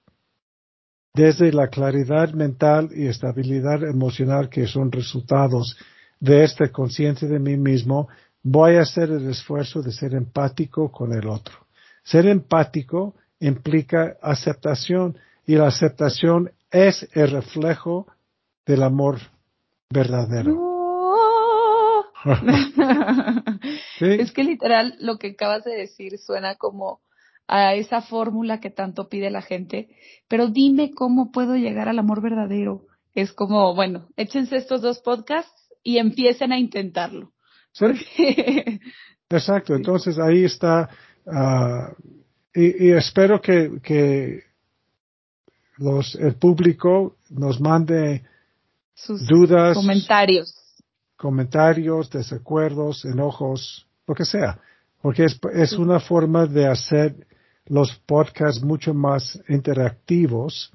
Desde 1.14 1.52
la 1.52 1.68
claridad 1.68 2.34
mental 2.34 2.90
y 2.94 3.08
estabilidad 3.08 3.84
emocional 3.84 4.50
que 4.50 4.68
son 4.68 4.92
resultados 4.92 5.78
de 6.20 6.44
esta 6.44 6.72
conciencia 6.72 7.28
de 7.28 7.40
mí 7.40 7.58
mismo, 7.58 8.08
voy 8.46 8.76
a 8.76 8.82
hacer 8.82 9.10
el 9.10 9.28
esfuerzo 9.28 9.82
de 9.82 9.92
ser 9.92 10.14
empático 10.14 10.92
con 10.92 11.14
el 11.14 11.28
otro. 11.28 11.66
Ser 12.04 12.28
empático 12.28 13.16
implica 13.40 14.18
aceptación 14.22 15.18
y 15.48 15.56
la 15.56 15.68
aceptación 15.68 16.52
es 16.70 17.10
el 17.14 17.32
reflejo 17.32 18.06
del 18.66 18.84
amor 18.84 19.18
verdadero. 19.90 20.62
Es 24.00 24.32
que 24.32 24.44
literal 24.44 24.96
lo 25.00 25.18
que 25.18 25.30
acabas 25.30 25.64
de 25.64 25.76
decir 25.76 26.18
suena 26.18 26.56
como 26.56 27.00
a 27.48 27.76
esa 27.76 28.02
fórmula 28.02 28.60
que 28.60 28.70
tanto 28.70 29.10
pide 29.10 29.30
la 29.30 29.42
gente, 29.42 29.90
pero 30.28 30.48
dime 30.48 30.92
cómo 30.92 31.32
puedo 31.32 31.56
llegar 31.56 31.88
al 31.88 32.00
amor 32.00 32.22
verdadero. 32.22 32.86
Es 33.14 33.32
como, 33.32 33.74
bueno, 33.74 34.08
échense 34.18 34.58
estos 34.58 34.82
dos 34.82 35.00
podcasts 35.00 35.70
y 35.84 36.00
empiecen 36.00 36.52
a 36.52 36.60
intentarlo. 36.60 37.35
Exacto, 39.30 39.76
entonces 39.76 40.18
ahí 40.20 40.46
está, 40.46 40.90
ah, 41.28 41.92
y, 42.54 42.92
espero 42.92 43.42
que, 43.42 43.80
que 43.84 44.44
los, 45.78 46.16
el 46.16 46.36
público 46.36 47.18
nos 47.30 47.60
mande 47.60 48.24
sus 48.94 49.28
dudas, 49.28 49.76
comentarios, 49.76 50.56
comentarios, 51.18 52.10
desacuerdos, 52.10 53.04
enojos, 53.04 53.86
lo 54.08 54.16
que 54.16 54.26
sea, 54.26 54.60
porque 55.02 55.26
es, 55.26 55.40
es 55.54 55.74
una 55.74 56.00
forma 56.00 56.46
de 56.46 56.68
hacer 56.68 57.28
los 57.66 57.96
podcasts 58.06 58.64
mucho 58.64 58.94
más 58.94 59.40
interactivos, 59.50 60.72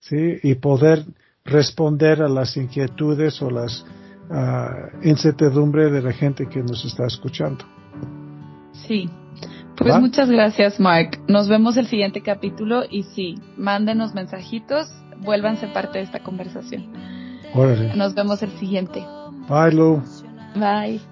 ¿sí? 0.00 0.38
Y 0.42 0.56
poder 0.56 1.04
responder 1.44 2.22
a 2.22 2.28
las 2.28 2.56
inquietudes 2.56 3.40
o 3.40 3.50
las 3.50 3.84
uh, 4.32 5.06
incertidumbre 5.06 5.90
de 5.90 6.02
la 6.02 6.12
gente 6.12 6.48
que 6.48 6.62
nos 6.62 6.84
está 6.84 7.06
escuchando. 7.06 7.64
Sí. 8.72 9.08
Pues 9.76 9.98
muchas 9.98 10.30
gracias, 10.30 10.78
Mark. 10.78 11.20
Nos 11.28 11.48
vemos 11.48 11.76
el 11.76 11.86
siguiente 11.86 12.22
capítulo 12.22 12.82
y 12.88 13.02
sí, 13.02 13.36
mándenos 13.56 14.14
mensajitos, 14.14 14.88
vuélvanse 15.20 15.66
parte 15.68 15.98
de 15.98 16.04
esta 16.04 16.20
conversación. 16.20 16.86
Nos 17.96 18.14
vemos 18.14 18.42
el 18.42 18.50
siguiente. 18.58 19.04
Bye, 19.48 19.72
Lou. 19.72 20.02
Bye. 20.54 21.11